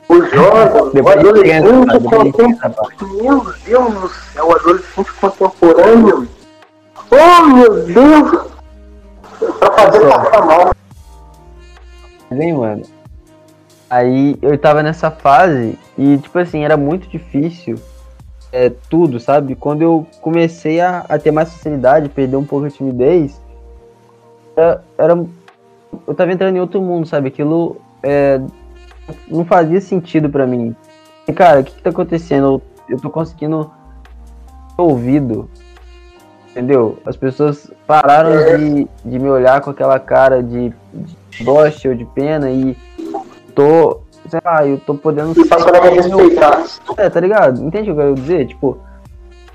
o 0.08 0.22
jovem, 0.26 1.02
o 1.02 1.08
adolescente 1.08 1.98
contemporâneo. 2.04 3.14
Meu 3.22 3.54
Deus 3.64 3.94
do 3.94 4.08
céu, 4.08 4.48
o 4.48 4.54
adolescente 4.54 5.12
contemporâneo. 5.20 6.28
Oh 7.10 7.46
meu 7.46 7.84
Deus! 7.84 8.52
Pra 9.58 9.72
fazer 9.72 10.08
passar 10.08 10.46
mal. 10.46 10.74
Vem, 12.30 12.52
mano. 12.52 12.82
Aí 13.88 14.38
eu 14.40 14.56
tava 14.56 14.82
nessa 14.82 15.10
fase 15.10 15.78
e, 15.98 16.16
tipo 16.16 16.38
assim, 16.38 16.64
era 16.64 16.76
muito 16.76 17.08
difícil 17.08 17.78
é, 18.50 18.70
tudo, 18.88 19.18
sabe? 19.18 19.54
Quando 19.54 19.82
eu 19.82 20.06
comecei 20.20 20.80
a, 20.80 21.04
a 21.08 21.18
ter 21.18 21.30
mais 21.30 21.52
facilidade, 21.52 22.08
perder 22.08 22.36
um 22.36 22.44
pouco 22.44 22.66
a 22.66 22.70
timidez, 22.70 23.40
era, 24.56 24.84
era, 24.96 25.24
eu 26.06 26.14
tava 26.14 26.32
entrando 26.32 26.56
em 26.56 26.60
outro 26.60 26.80
mundo, 26.80 27.06
sabe? 27.06 27.28
Aquilo 27.28 27.76
é, 28.02 28.40
não 29.28 29.44
fazia 29.44 29.80
sentido 29.80 30.28
para 30.28 30.46
mim. 30.46 30.74
E, 31.26 31.32
cara, 31.32 31.60
o 31.60 31.64
que, 31.64 31.72
que 31.72 31.82
tá 31.82 31.90
acontecendo? 31.90 32.62
Eu, 32.88 32.96
eu 32.96 33.00
tô 33.00 33.10
conseguindo 33.10 33.70
ouvido, 34.76 35.48
entendeu? 36.50 36.98
As 37.04 37.16
pessoas 37.16 37.70
pararam 37.86 38.58
de, 38.58 38.88
de 39.04 39.18
me 39.18 39.28
olhar 39.28 39.60
com 39.60 39.70
aquela 39.70 39.98
cara 39.98 40.42
de, 40.42 40.72
de 41.30 41.44
bosta 41.44 41.88
ou 41.88 41.94
de 41.94 42.04
pena 42.06 42.50
e 42.50 42.76
tô, 43.54 44.00
sei 44.28 44.40
lá, 44.44 44.66
eu 44.66 44.78
tô 44.78 44.94
podendo. 44.94 45.38
E 45.40 45.46
passando 45.46 45.76
a 45.76 45.88
respeitar. 45.88 46.64
É, 46.96 47.08
tá 47.08 47.20
ligado? 47.20 47.62
Entende 47.62 47.90
o 47.90 47.94
que 47.94 48.00
eu 48.00 48.04
quero 48.04 48.14
dizer? 48.14 48.46
Tipo, 48.48 48.78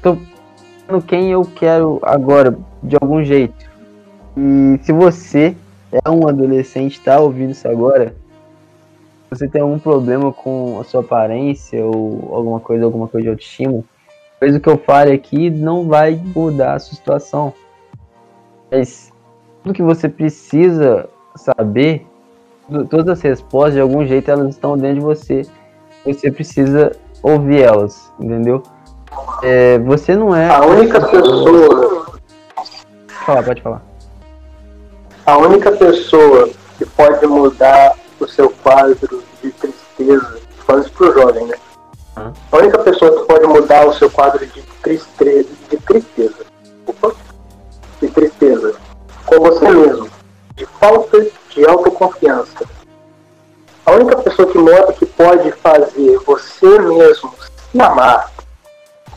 tô 0.01 0.17
sendo 0.85 1.01
quem 1.01 1.31
eu 1.31 1.41
quero 1.43 1.99
agora, 2.03 2.57
de 2.81 2.95
algum 2.99 3.23
jeito. 3.23 3.67
E 4.37 4.79
se 4.83 4.91
você 4.91 5.55
é 5.91 6.09
um 6.09 6.27
adolescente, 6.27 6.99
tá 6.99 7.19
ouvindo 7.19 7.51
isso 7.51 7.67
agora, 7.67 8.15
você 9.29 9.47
tem 9.47 9.61
algum 9.61 9.77
problema 9.77 10.31
com 10.31 10.79
a 10.79 10.83
sua 10.83 11.01
aparência 11.01 11.83
ou 11.85 12.29
alguma 12.33 12.59
coisa, 12.59 12.85
alguma 12.85 13.07
coisa 13.07 13.23
de 13.25 13.29
autoestima, 13.29 13.83
coisa 14.39 14.59
que 14.59 14.69
eu 14.69 14.77
fale 14.77 15.11
aqui 15.11 15.49
não 15.49 15.87
vai 15.87 16.15
mudar 16.15 16.75
a 16.75 16.79
sua 16.79 16.95
situação. 16.95 17.53
Mas 18.71 19.11
tudo 19.63 19.73
que 19.73 19.83
você 19.83 20.07
precisa 20.07 21.09
saber 21.35 22.05
todas 22.89 23.09
as 23.09 23.21
respostas, 23.21 23.75
de 23.75 23.81
algum 23.81 24.05
jeito, 24.05 24.29
elas 24.29 24.49
estão 24.49 24.77
dentro 24.77 24.99
de 24.99 25.05
você. 25.05 25.41
Você 26.05 26.31
precisa 26.31 26.91
ouvir 27.21 27.61
elas, 27.61 28.11
entendeu? 28.19 28.63
É, 29.43 29.77
você 29.79 30.15
não 30.15 30.35
é. 30.35 30.49
A 30.49 30.65
única 30.65 31.01
pessoa. 31.05 32.07
Fala, 33.25 33.43
pode 33.43 33.61
falar. 33.61 33.96
A 35.27 35.37
única 35.37 35.73
pessoa 35.73 36.49
que 36.77 36.85
pode 36.85 37.27
mudar 37.27 37.97
o 38.17 38.25
seu 38.25 38.49
quadro 38.49 39.21
de 39.43 39.51
tristeza, 39.51 40.39
falando 40.65 40.85
isso 40.85 40.93
pro 40.93 41.13
jovem, 41.13 41.45
né? 41.47 41.57
A 42.15 42.57
única 42.57 42.79
pessoa 42.79 43.11
que 43.11 43.27
pode 43.27 43.45
mudar 43.45 43.85
o 43.85 43.93
seu 43.93 44.09
quadro 44.09 44.45
de 44.45 44.61
tristeza, 44.81 45.49
de 45.69 45.75
tristeza, 45.75 46.45
opa, 46.85 47.11
de 48.01 48.07
tristeza, 48.07 48.75
com 49.25 49.39
você 49.41 49.69
mesmo, 49.69 50.09
de 50.55 50.65
falta 50.79 51.27
de 51.49 51.65
autoconfiança. 51.65 52.63
A 53.85 53.91
única 53.91 54.15
pessoa 54.19 54.49
que 54.49 54.57
mora 54.57 54.93
que 54.93 55.05
pode 55.05 55.51
fazer 55.51 56.19
você 56.19 56.79
mesmo 56.79 57.33
se 57.69 57.81
amar 57.81 58.31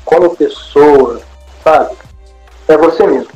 como 0.05 0.35
pessoa, 0.35 1.21
sabe? 1.63 1.97
É 2.67 2.77
você 2.77 3.07
mesmo. 3.07 3.31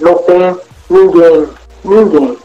Não 0.00 0.14
tem 0.22 0.58
ninguém, 0.88 1.46
ninguém, 1.86 2.38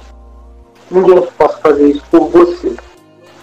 ninguém 0.90 1.22
possa 1.38 1.58
fazer 1.58 1.88
isso 1.88 2.04
por 2.12 2.30
você. 2.30 2.76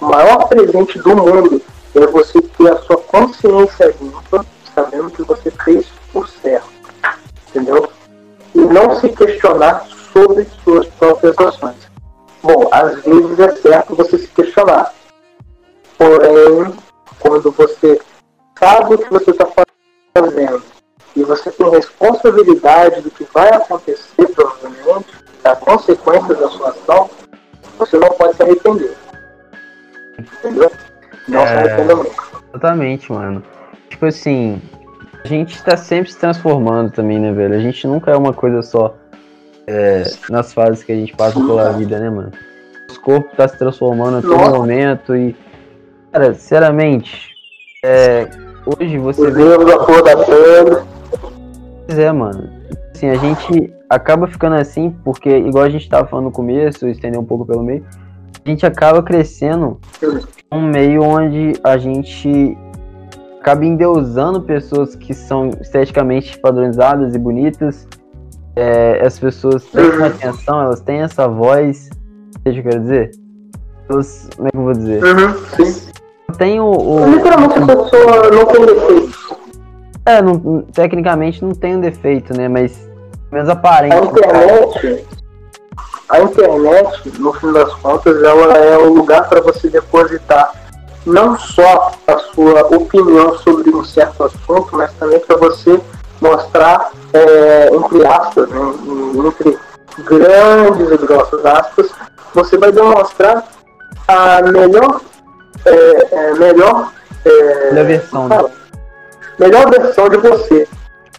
o 0.00 0.06
maior 0.06 0.48
presente 0.48 0.98
do 0.98 1.16
mundo 1.16 1.60
é 1.94 2.06
você 2.06 2.40
ter 2.40 2.72
a 2.72 2.78
sua 2.82 2.96
consciência 2.98 3.94
limpa, 4.00 4.44
sabendo 4.74 5.10
que 5.10 5.22
você 5.22 5.50
fez 5.50 5.86
o 6.14 6.24
certo. 6.26 6.68
Entendeu? 7.48 7.90
E 8.54 8.58
não 8.60 8.98
se 9.00 9.08
questionar 9.08 9.86
sobre 10.12 10.46
suas 10.64 10.86
próprias 10.86 11.36
ações. 11.38 11.88
Bom, 12.42 12.68
às 12.70 13.02
vezes 13.02 13.40
é 13.40 13.56
certo 13.56 13.96
você 13.96 14.18
se 14.18 14.28
questionar. 14.28 14.94
Porém, 15.96 16.72
quando 17.18 17.50
você 17.50 18.00
sabe 18.58 18.94
o 18.94 18.98
que 18.98 19.10
você 19.10 19.30
está 19.32 19.46
fazendo 20.14 20.62
e 21.16 21.24
você 21.24 21.50
tem 21.50 21.68
responsabilidade 21.70 23.00
do 23.00 23.10
que 23.10 23.24
vai 23.32 23.48
acontecer, 23.48 24.28
provavelmente, 24.34 25.17
da 25.48 25.56
consequência 25.56 26.34
da 26.34 26.48
sua 26.50 26.68
ação, 26.68 27.08
você 27.78 27.96
não 27.96 28.10
pode 28.10 28.36
se 28.36 28.42
arrepender. 28.42 28.94
Entendeu? 30.18 30.70
Não 31.26 31.40
é... 31.40 31.46
se 31.46 31.52
arrependa 31.54 31.94
nunca. 31.94 32.24
Exatamente, 32.50 33.12
mano. 33.12 33.42
Tipo 33.88 34.06
assim, 34.06 34.60
a 35.24 35.26
gente 35.26 35.62
tá 35.62 35.74
sempre 35.76 36.12
se 36.12 36.18
transformando 36.18 36.92
também, 36.92 37.18
né, 37.18 37.32
velho? 37.32 37.54
A 37.54 37.60
gente 37.60 37.86
nunca 37.86 38.10
é 38.10 38.16
uma 38.16 38.34
coisa 38.34 38.60
só 38.60 38.94
é, 39.66 40.02
nas 40.28 40.52
fases 40.52 40.84
que 40.84 40.92
a 40.92 40.96
gente 40.96 41.16
passa 41.16 41.40
pela 41.40 41.72
vida, 41.72 41.98
né, 41.98 42.10
mano? 42.10 42.32
O 42.90 43.00
corpo 43.00 43.34
tá 43.34 43.48
se 43.48 43.56
transformando 43.58 44.18
a 44.18 44.22
todo 44.22 44.36
Nossa. 44.36 44.50
momento 44.50 45.16
e. 45.16 45.34
Cara, 46.12 46.34
sinceramente, 46.34 47.30
é, 47.82 48.28
hoje 48.66 48.98
você. 48.98 49.28
Os 49.28 49.34
vê... 49.34 49.64
da 49.64 49.78
cor 49.78 50.02
da 50.02 50.16
pele. 50.24 50.76
Pois 51.86 51.98
é, 51.98 52.12
mano. 52.12 52.50
Assim, 52.94 53.08
a 53.10 53.16
gente 53.16 53.77
acaba 53.88 54.26
ficando 54.26 54.56
assim 54.56 54.90
porque, 55.04 55.30
igual 55.30 55.64
a 55.64 55.70
gente 55.70 55.88
tava 55.88 56.06
falando 56.06 56.26
no 56.26 56.32
começo, 56.32 56.86
estender 56.88 57.18
um 57.18 57.24
pouco 57.24 57.46
pelo 57.46 57.62
meio, 57.62 57.84
a 58.44 58.48
gente 58.48 58.66
acaba 58.66 59.02
crescendo 59.02 59.80
um 60.52 60.62
meio 60.62 61.02
onde 61.02 61.54
a 61.64 61.76
gente 61.76 62.56
acaba 63.40 63.64
endeusando 63.64 64.42
pessoas 64.42 64.94
que 64.94 65.14
são 65.14 65.50
esteticamente 65.60 66.38
padronizadas 66.38 67.14
e 67.14 67.18
bonitas. 67.18 67.86
É, 68.56 69.06
as 69.06 69.18
pessoas 69.18 69.64
têm 69.64 69.88
uma 69.90 70.08
atenção, 70.08 70.60
elas 70.60 70.80
têm 70.80 71.00
essa 71.00 71.28
voz. 71.28 71.88
Entende 72.40 72.60
o 72.60 72.62
que 72.62 72.68
eu 72.68 72.72
quero 72.72 72.82
dizer? 72.82 73.10
Elas, 73.88 74.28
como 74.36 74.48
é 74.48 74.50
que 74.50 74.56
eu 74.56 74.62
vou 74.62 74.72
dizer? 74.72 75.04
Uhum, 75.04 75.34
sim. 75.56 75.88
Tem 76.36 76.60
o. 76.60 76.66
o... 76.66 77.08
Literalmente 77.08 77.58
a 77.58 77.66
pessoa 77.66 78.30
não 78.30 78.46
tem 78.46 78.66
defeito. 78.66 79.18
É, 80.04 80.22
não, 80.22 80.62
tecnicamente 80.72 81.44
não 81.44 81.52
tem 81.52 81.76
um 81.76 81.80
defeito, 81.80 82.36
né? 82.36 82.48
Mas 82.48 82.87
menos 83.30 83.48
aparente. 83.48 83.94
A 83.94 84.00
internet, 84.00 85.06
a 86.08 86.20
internet, 86.20 87.20
no 87.20 87.32
fim 87.34 87.52
das 87.52 87.72
contas, 87.74 88.22
ela 88.22 88.54
é 88.54 88.76
o 88.78 88.92
lugar 88.92 89.28
para 89.28 89.40
você 89.40 89.68
depositar 89.68 90.52
não 91.06 91.38
só 91.38 91.92
a 92.06 92.18
sua 92.18 92.62
opinião 92.76 93.36
sobre 93.38 93.70
um 93.70 93.84
certo 93.84 94.24
assunto, 94.24 94.68
mas 94.72 94.92
também 94.94 95.18
para 95.20 95.36
você 95.36 95.80
mostrar, 96.20 96.90
é, 97.12 97.70
entre 97.72 98.06
aspas, 98.06 98.48
né, 98.48 98.60
entre 99.26 99.58
grandes 100.04 100.90
e 100.90 100.96
grossas 100.98 101.44
aspas, 101.44 101.90
você 102.34 102.58
vai 102.58 102.72
demonstrar 102.72 103.44
a 104.06 104.42
melhor, 104.42 105.00
é, 105.64 106.14
é, 106.14 106.34
melhor, 106.34 106.92
é, 107.24 107.84
versão, 107.84 108.28
né? 108.28 108.44
melhor 109.38 109.70
versão 109.70 110.08
de 110.08 110.16
você, 110.18 110.68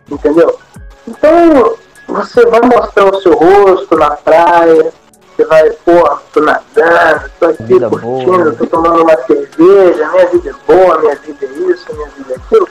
entendeu? 0.09 0.59
Então, 1.07 1.75
você 2.09 2.45
vai 2.47 2.61
mostrar 2.61 3.05
o 3.05 3.21
seu 3.21 3.33
rosto 3.33 3.95
na 3.95 4.11
praia, 4.11 4.91
você 5.35 5.45
vai, 5.45 5.69
pô, 5.71 6.17
tô 6.33 6.41
nadando, 6.41 7.31
tô 7.39 7.45
aqui 7.45 7.63
vida 7.63 7.89
curtindo, 7.89 8.25
boa. 8.25 8.55
tô 8.55 8.65
tomando 8.65 9.03
uma 9.03 9.17
cerveja, 9.17 10.11
minha 10.11 10.25
vida 10.27 10.49
é 10.49 10.73
boa, 10.73 10.99
minha 10.99 11.15
vida 11.15 11.45
é 11.45 11.49
isso, 11.49 11.85
minha 11.93 12.09
vida 12.09 12.33
é 12.33 12.35
aquilo. 12.35 12.67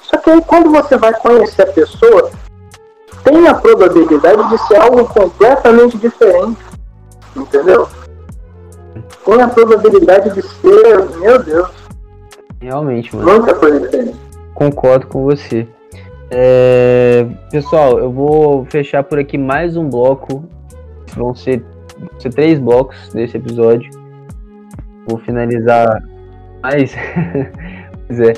Só 0.00 0.16
que 0.18 0.30
aí 0.30 0.40
quando 0.42 0.70
você 0.70 0.96
vai 0.96 1.12
conhecer 1.14 1.62
a 1.62 1.72
pessoa, 1.72 2.30
tem 3.24 3.48
a 3.48 3.54
probabilidade 3.54 4.48
de 4.48 4.58
ser 4.66 4.76
algo 4.76 5.04
completamente 5.06 5.98
diferente. 5.98 6.64
Entendeu? 7.34 7.88
Tem 9.24 9.42
a 9.42 9.48
probabilidade 9.48 10.30
de 10.30 10.42
ser, 10.42 11.04
meu 11.18 11.42
Deus. 11.42 11.68
Realmente, 12.60 13.14
mano. 13.14 13.30
Muita 13.30 13.54
coisa 13.54 13.80
diferente. 13.80 14.16
Concordo 14.54 15.06
com 15.08 15.24
você. 15.24 15.68
É, 16.30 17.24
pessoal, 17.50 17.98
eu 17.98 18.10
vou 18.10 18.64
fechar 18.64 19.04
por 19.04 19.18
aqui 19.18 19.38
mais 19.38 19.76
um 19.76 19.88
bloco. 19.88 20.44
Vão 21.14 21.34
ser, 21.34 21.62
vão 21.98 22.20
ser 22.20 22.30
três 22.30 22.58
blocos 22.58 23.12
desse 23.12 23.36
episódio. 23.36 23.90
Vou 25.06 25.18
finalizar 25.18 26.02
mais. 26.62 26.94
pois 28.06 28.20
é, 28.20 28.32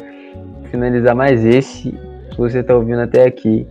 finalizar 0.71 1.15
mais 1.15 1.45
esse. 1.45 1.91
Se 2.31 2.37
você 2.37 2.59
está 2.59 2.77
ouvindo 2.77 3.01
até 3.01 3.25
aqui, 3.25 3.67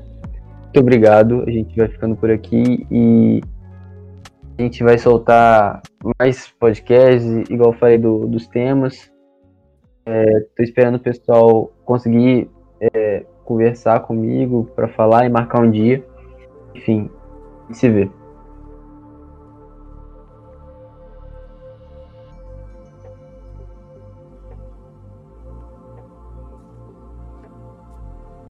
muito 0.64 0.80
obrigado. 0.80 1.44
A 1.46 1.52
gente 1.52 1.76
vai 1.78 1.88
ficando 1.88 2.16
por 2.16 2.32
aqui 2.32 2.88
e 2.90 3.42
a 4.58 4.62
gente 4.64 4.84
vai 4.84 4.98
soltar 4.98 5.82
mais 6.20 6.48
podcasts, 6.60 7.50
igual 7.50 7.72
eu 7.72 7.78
falei 7.78 8.00
do, 8.00 8.26
dos 8.26 8.48
temas. 8.48 9.12
Estou 10.06 10.14
é, 10.60 10.64
esperando 10.64 10.96
o 10.96 11.00
pessoal 11.00 11.72
conseguir 11.86 12.50
é, 12.82 13.26
conversar 13.48 14.02
comigo 14.02 14.70
para 14.76 14.90
falar 14.90 15.26
e 15.26 15.30
marcar 15.30 15.64
um 15.64 15.72
dia. 15.72 16.04
Enfim, 16.76 17.10
se 17.72 17.90
vê. 17.90 18.10